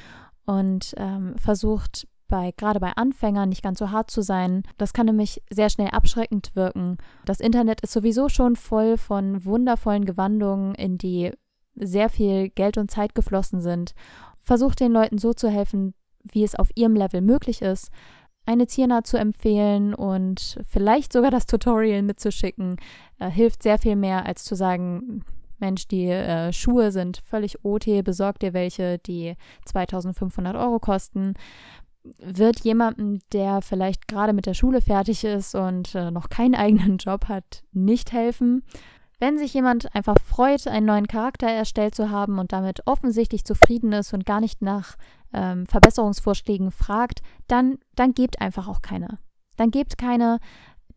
und 0.46 0.94
ähm, 0.96 1.36
versucht 1.36 2.08
bei, 2.28 2.52
gerade 2.56 2.80
bei 2.80 2.92
Anfängern 2.96 3.48
nicht 3.48 3.62
ganz 3.62 3.78
so 3.78 3.90
hart 3.90 4.10
zu 4.10 4.22
sein. 4.22 4.62
Das 4.78 4.92
kann 4.92 5.06
nämlich 5.06 5.42
sehr 5.50 5.70
schnell 5.70 5.88
abschreckend 5.88 6.56
wirken. 6.56 6.98
Das 7.24 7.40
Internet 7.40 7.82
ist 7.82 7.92
sowieso 7.92 8.28
schon 8.28 8.56
voll 8.56 8.96
von 8.96 9.44
wundervollen 9.44 10.04
Gewandungen, 10.04 10.74
in 10.74 10.98
die 10.98 11.32
sehr 11.74 12.08
viel 12.08 12.48
Geld 12.48 12.78
und 12.78 12.90
Zeit 12.90 13.14
geflossen 13.14 13.60
sind. 13.60 13.94
Versucht 14.42 14.80
den 14.80 14.92
Leuten 14.92 15.18
so 15.18 15.34
zu 15.34 15.48
helfen, 15.48 15.94
wie 16.24 16.42
es 16.42 16.54
auf 16.54 16.70
ihrem 16.74 16.96
Level 16.96 17.20
möglich 17.20 17.62
ist, 17.62 17.90
eine 18.46 18.66
Ziernaht 18.66 19.06
zu 19.06 19.16
empfehlen 19.16 19.92
und 19.92 20.58
vielleicht 20.68 21.12
sogar 21.12 21.30
das 21.30 21.46
Tutorial 21.46 22.02
mitzuschicken, 22.02 22.76
äh, 23.18 23.28
hilft 23.28 23.62
sehr 23.62 23.78
viel 23.78 23.96
mehr, 23.96 24.24
als 24.24 24.44
zu 24.44 24.54
sagen, 24.54 25.24
Mensch, 25.58 25.88
die 25.88 26.06
äh, 26.06 26.52
Schuhe 26.52 26.92
sind 26.92 27.22
völlig 27.24 27.64
OT, 27.64 28.04
besorgt 28.04 28.42
dir 28.42 28.52
welche, 28.52 28.98
die 28.98 29.34
2500 29.64 30.56
Euro 30.56 30.78
kosten. 30.78 31.34
Wird 32.18 32.60
jemandem, 32.60 33.20
der 33.32 33.62
vielleicht 33.62 34.06
gerade 34.06 34.32
mit 34.32 34.46
der 34.46 34.54
Schule 34.54 34.80
fertig 34.80 35.24
ist 35.24 35.54
und 35.54 35.94
äh, 35.94 36.10
noch 36.10 36.28
keinen 36.28 36.54
eigenen 36.56 36.98
Job 36.98 37.28
hat, 37.28 37.64
nicht 37.72 38.12
helfen. 38.12 38.62
Wenn 39.18 39.38
sich 39.38 39.54
jemand 39.54 39.94
einfach 39.94 40.16
freut, 40.22 40.66
einen 40.66 40.86
neuen 40.86 41.08
Charakter 41.08 41.48
erstellt 41.48 41.94
zu 41.94 42.10
haben 42.10 42.38
und 42.38 42.52
damit 42.52 42.86
offensichtlich 42.86 43.44
zufrieden 43.44 43.92
ist 43.92 44.12
und 44.12 44.26
gar 44.26 44.40
nicht 44.40 44.60
nach 44.60 44.96
ähm, 45.32 45.66
Verbesserungsvorschlägen 45.66 46.70
fragt, 46.70 47.22
dann, 47.48 47.78
dann 47.94 48.12
gebt 48.12 48.42
einfach 48.42 48.68
auch 48.68 48.82
keine. 48.82 49.18
Dann 49.56 49.70
gebt 49.70 49.96
keine 49.96 50.38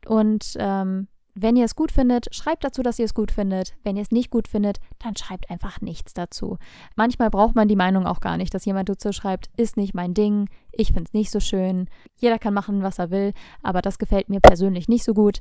und 0.05 0.55
ähm, 0.59 1.07
wenn 1.35 1.55
ihr 1.55 1.65
es 1.65 1.75
gut 1.75 1.91
findet, 1.91 2.33
schreibt 2.33 2.63
dazu, 2.63 2.81
dass 2.81 2.99
ihr 2.99 3.05
es 3.05 3.13
gut 3.13 3.31
findet. 3.31 3.75
Wenn 3.83 3.95
ihr 3.95 4.01
es 4.01 4.11
nicht 4.11 4.29
gut 4.29 4.47
findet, 4.47 4.79
dann 4.99 5.15
schreibt 5.15 5.49
einfach 5.49 5.81
nichts 5.81 6.13
dazu. 6.13 6.57
Manchmal 6.95 7.29
braucht 7.29 7.55
man 7.55 7.67
die 7.67 7.75
Meinung 7.75 8.05
auch 8.05 8.19
gar 8.19 8.37
nicht, 8.37 8.53
dass 8.53 8.65
jemand 8.65 8.89
dazu 8.89 9.11
schreibt, 9.11 9.49
ist 9.55 9.77
nicht 9.77 9.93
mein 9.93 10.13
Ding, 10.13 10.49
ich 10.71 10.87
finde 10.87 11.03
es 11.05 11.13
nicht 11.13 11.31
so 11.31 11.39
schön. 11.39 11.89
Jeder 12.17 12.39
kann 12.39 12.53
machen, 12.53 12.83
was 12.83 12.99
er 12.99 13.11
will, 13.11 13.33
aber 13.63 13.81
das 13.81 13.99
gefällt 13.99 14.29
mir 14.29 14.39
persönlich 14.39 14.87
nicht 14.87 15.03
so 15.03 15.13
gut. 15.13 15.39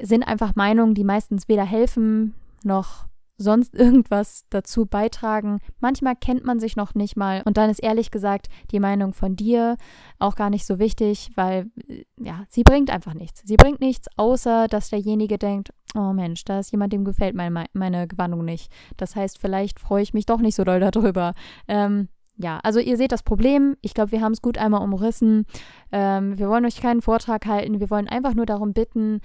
Sind 0.00 0.22
einfach 0.22 0.56
Meinungen, 0.56 0.94
die 0.94 1.04
meistens 1.04 1.48
weder 1.48 1.64
helfen 1.64 2.34
noch 2.64 3.06
sonst 3.42 3.74
irgendwas 3.74 4.44
dazu 4.50 4.86
beitragen. 4.86 5.58
Manchmal 5.80 6.16
kennt 6.16 6.44
man 6.44 6.60
sich 6.60 6.76
noch 6.76 6.94
nicht 6.94 7.16
mal 7.16 7.42
und 7.44 7.56
dann 7.56 7.70
ist 7.70 7.82
ehrlich 7.82 8.10
gesagt 8.10 8.48
die 8.70 8.80
Meinung 8.80 9.12
von 9.12 9.36
dir 9.36 9.76
auch 10.18 10.36
gar 10.36 10.50
nicht 10.50 10.66
so 10.66 10.78
wichtig, 10.78 11.30
weil 11.34 11.70
äh, 11.88 12.04
ja, 12.18 12.44
sie 12.48 12.62
bringt 12.62 12.90
einfach 12.90 13.14
nichts. 13.14 13.42
Sie 13.44 13.56
bringt 13.56 13.80
nichts, 13.80 14.08
außer 14.16 14.68
dass 14.68 14.90
derjenige 14.90 15.38
denkt, 15.38 15.72
oh 15.94 16.12
Mensch, 16.12 16.44
da 16.44 16.60
ist 16.60 16.72
jemand, 16.72 16.92
dem 16.92 17.04
gefällt 17.04 17.34
meine, 17.34 17.66
meine 17.72 18.08
Gewandung 18.08 18.44
nicht. 18.44 18.72
Das 18.96 19.16
heißt, 19.16 19.38
vielleicht 19.38 19.78
freue 19.80 20.02
ich 20.02 20.14
mich 20.14 20.26
doch 20.26 20.40
nicht 20.40 20.54
so 20.54 20.64
doll 20.64 20.80
darüber. 20.80 21.32
Ähm, 21.68 22.08
ja, 22.36 22.60
also 22.62 22.80
ihr 22.80 22.96
seht 22.96 23.12
das 23.12 23.22
Problem. 23.22 23.76
Ich 23.82 23.94
glaube, 23.94 24.12
wir 24.12 24.20
haben 24.20 24.32
es 24.32 24.42
gut 24.42 24.56
einmal 24.58 24.82
umrissen. 24.82 25.46
Ähm, 25.92 26.38
wir 26.38 26.48
wollen 26.48 26.64
euch 26.64 26.80
keinen 26.80 27.02
Vortrag 27.02 27.46
halten. 27.46 27.78
Wir 27.78 27.90
wollen 27.90 28.08
einfach 28.08 28.34
nur 28.34 28.46
darum 28.46 28.72
bitten, 28.72 29.20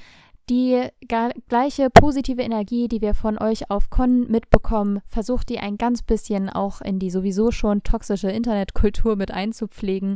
die 0.49 0.87
gleiche 1.49 1.89
positive 1.89 2.41
Energie, 2.41 2.87
die 2.87 3.01
wir 3.01 3.13
von 3.13 3.37
euch 3.37 3.69
auf 3.69 3.89
Con 3.89 4.31
mitbekommen, 4.31 5.01
versucht 5.05 5.49
die 5.49 5.59
ein 5.59 5.77
ganz 5.77 6.03
bisschen 6.03 6.49
auch 6.49 6.79
in 6.79 6.99
die 6.99 7.09
sowieso 7.09 7.51
schon 7.51 7.83
toxische 7.83 8.29
Internetkultur 8.29 9.17
mit 9.17 9.31
einzupflegen. 9.31 10.15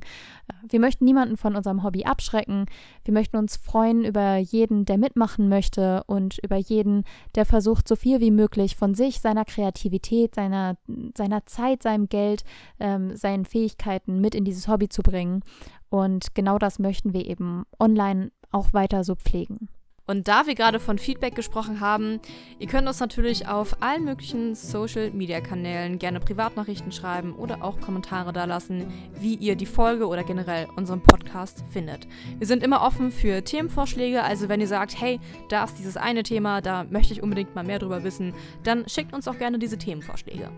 Wir 0.68 0.80
möchten 0.80 1.04
niemanden 1.04 1.36
von 1.36 1.56
unserem 1.56 1.84
Hobby 1.84 2.06
abschrecken. 2.06 2.66
Wir 3.04 3.14
möchten 3.14 3.36
uns 3.36 3.58
freuen 3.58 4.06
über 4.06 4.38
jeden, 4.38 4.86
der 4.86 4.98
mitmachen 4.98 5.50
möchte 5.50 6.04
und 6.08 6.40
über 6.44 6.58
jeden, 6.58 7.04
der 7.36 7.46
versucht, 7.46 7.88
so 7.88 7.98
viel 7.98 8.22
wie 8.22 8.32
möglich 8.32 8.78
von 8.78 8.96
sich, 8.96 9.20
seiner 9.20 9.44
Kreativität, 9.44 10.36
seiner, 10.36 10.78
seiner 11.18 11.46
Zeit, 11.46 11.84
seinem 11.84 12.08
Geld, 12.08 12.46
ähm, 12.80 13.18
seinen 13.18 13.44
Fähigkeiten 13.44 14.22
mit 14.22 14.34
in 14.36 14.46
dieses 14.46 14.70
Hobby 14.70 14.88
zu 14.88 15.02
bringen. 15.02 15.42
Und 15.90 16.36
genau 16.36 16.58
das 16.58 16.80
möchten 16.80 17.12
wir 17.14 17.26
eben 17.26 17.66
online 17.80 18.32
auch 18.52 18.72
weiter 18.72 19.04
so 19.04 19.16
pflegen. 19.16 19.68
Und 20.12 20.28
da 20.28 20.46
wir 20.46 20.56
gerade 20.56 20.82
von 20.82 20.98
Feedback 20.98 21.36
gesprochen 21.36 21.80
haben, 21.80 22.20
ihr 22.60 22.68
könnt 22.68 22.86
uns 22.86 23.00
natürlich 23.00 23.48
auf 23.48 23.82
allen 23.82 24.04
möglichen 24.04 24.56
Social-Media-Kanälen 24.56 26.00
gerne 26.00 26.20
Privatnachrichten 26.20 26.92
schreiben 26.92 27.34
oder 27.34 27.64
auch 27.64 27.80
Kommentare 27.80 28.34
dalassen, 28.34 28.92
wie 29.18 29.36
ihr 29.36 29.56
die 29.56 29.66
Folge 29.66 30.08
oder 30.08 30.26
generell 30.26 30.68
unseren 30.76 31.02
Podcast 31.02 31.64
findet. 31.70 32.10
Wir 32.38 32.46
sind 32.46 32.62
immer 32.62 32.82
offen 32.82 33.10
für 33.10 33.42
Themenvorschläge, 33.42 34.22
also 34.22 34.50
wenn 34.50 34.60
ihr 34.60 34.68
sagt, 34.68 35.00
hey, 35.00 35.18
da 35.48 35.64
ist 35.64 35.76
dieses 35.76 35.96
eine 35.96 36.24
Thema, 36.24 36.60
da 36.60 36.84
möchte 36.84 37.14
ich 37.14 37.24
unbedingt 37.24 37.56
mal 37.56 37.64
mehr 37.64 37.80
drüber 37.80 38.04
wissen, 38.04 38.34
dann 38.66 38.90
schickt 38.90 39.14
uns 39.14 39.30
auch 39.30 39.38
gerne 39.38 39.60
diese 39.60 39.78
Themenvorschläge. 39.78 40.50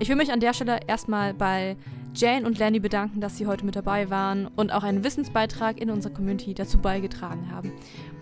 Ich 0.00 0.10
will 0.10 0.16
mich 0.16 0.32
an 0.32 0.40
der 0.40 0.52
Stelle 0.52 0.80
erstmal 0.86 1.32
bei 1.32 1.78
Jane 2.14 2.46
und 2.46 2.58
Lenny 2.58 2.78
bedanken, 2.78 3.22
dass 3.22 3.38
sie 3.38 3.46
heute 3.46 3.64
mit 3.64 3.74
dabei 3.74 4.10
waren 4.10 4.48
und 4.48 4.70
auch 4.70 4.82
einen 4.82 5.02
Wissensbeitrag 5.02 5.80
in 5.80 5.88
unserer 5.88 6.12
Community 6.12 6.52
dazu 6.52 6.76
beigetragen 6.76 7.50
haben. 7.50 7.72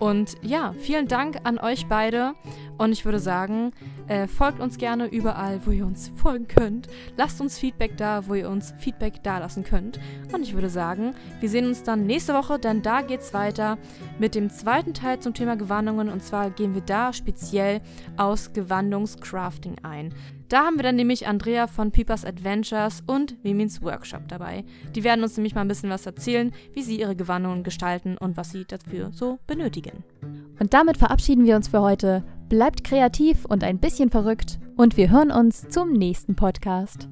Und 0.00 0.36
ja, 0.40 0.74
vielen 0.78 1.08
Dank 1.08 1.40
an 1.44 1.58
euch 1.58 1.86
beide. 1.86 2.32
Und 2.78 2.92
ich 2.92 3.04
würde 3.04 3.18
sagen, 3.18 3.72
äh, 4.08 4.26
folgt 4.26 4.58
uns 4.58 4.78
gerne 4.78 5.06
überall, 5.06 5.60
wo 5.66 5.70
ihr 5.70 5.84
uns 5.84 6.10
folgen 6.16 6.48
könnt. 6.48 6.88
Lasst 7.18 7.38
uns 7.42 7.58
Feedback 7.58 7.98
da, 7.98 8.26
wo 8.26 8.32
ihr 8.32 8.48
uns 8.48 8.72
Feedback 8.78 9.22
da 9.22 9.38
lassen 9.38 9.62
könnt. 9.62 10.00
Und 10.32 10.42
ich 10.42 10.54
würde 10.54 10.70
sagen, 10.70 11.14
wir 11.40 11.50
sehen 11.50 11.66
uns 11.66 11.82
dann 11.82 12.06
nächste 12.06 12.32
Woche, 12.32 12.58
denn 12.58 12.80
da 12.80 13.02
geht 13.02 13.20
es 13.20 13.34
weiter 13.34 13.76
mit 14.18 14.34
dem 14.34 14.48
zweiten 14.48 14.94
Teil 14.94 15.20
zum 15.20 15.34
Thema 15.34 15.56
Gewandungen. 15.56 16.08
Und 16.08 16.22
zwar 16.22 16.48
gehen 16.48 16.74
wir 16.74 16.80
da 16.80 17.12
speziell 17.12 17.82
aus 18.16 18.54
Gewandungscrafting 18.54 19.76
ein. 19.82 20.14
Da 20.48 20.64
haben 20.64 20.76
wir 20.76 20.82
dann 20.82 20.96
nämlich 20.96 21.28
Andrea 21.28 21.68
von 21.68 21.92
Peepers 21.92 22.24
Adventures 22.24 23.04
und 23.06 23.44
Mimins 23.44 23.82
Workshop 23.82 24.26
dabei. 24.26 24.64
Die 24.96 25.04
werden 25.04 25.22
uns 25.22 25.36
nämlich 25.36 25.54
mal 25.54 25.60
ein 25.60 25.68
bisschen 25.68 25.90
was 25.90 26.06
erzählen, 26.06 26.52
wie 26.72 26.82
sie 26.82 26.98
ihre 26.98 27.14
Gewandungen 27.14 27.62
gestalten 27.62 28.16
und 28.18 28.36
was 28.36 28.50
sie 28.50 28.64
dafür 28.64 29.12
so 29.12 29.38
benötigen. 29.46 29.89
Und 30.58 30.74
damit 30.74 30.98
verabschieden 30.98 31.44
wir 31.44 31.56
uns 31.56 31.68
für 31.68 31.80
heute. 31.80 32.24
Bleibt 32.48 32.84
kreativ 32.84 33.44
und 33.44 33.64
ein 33.64 33.78
bisschen 33.78 34.10
verrückt 34.10 34.58
und 34.76 34.96
wir 34.96 35.10
hören 35.10 35.30
uns 35.30 35.68
zum 35.68 35.92
nächsten 35.92 36.34
Podcast. 36.36 37.08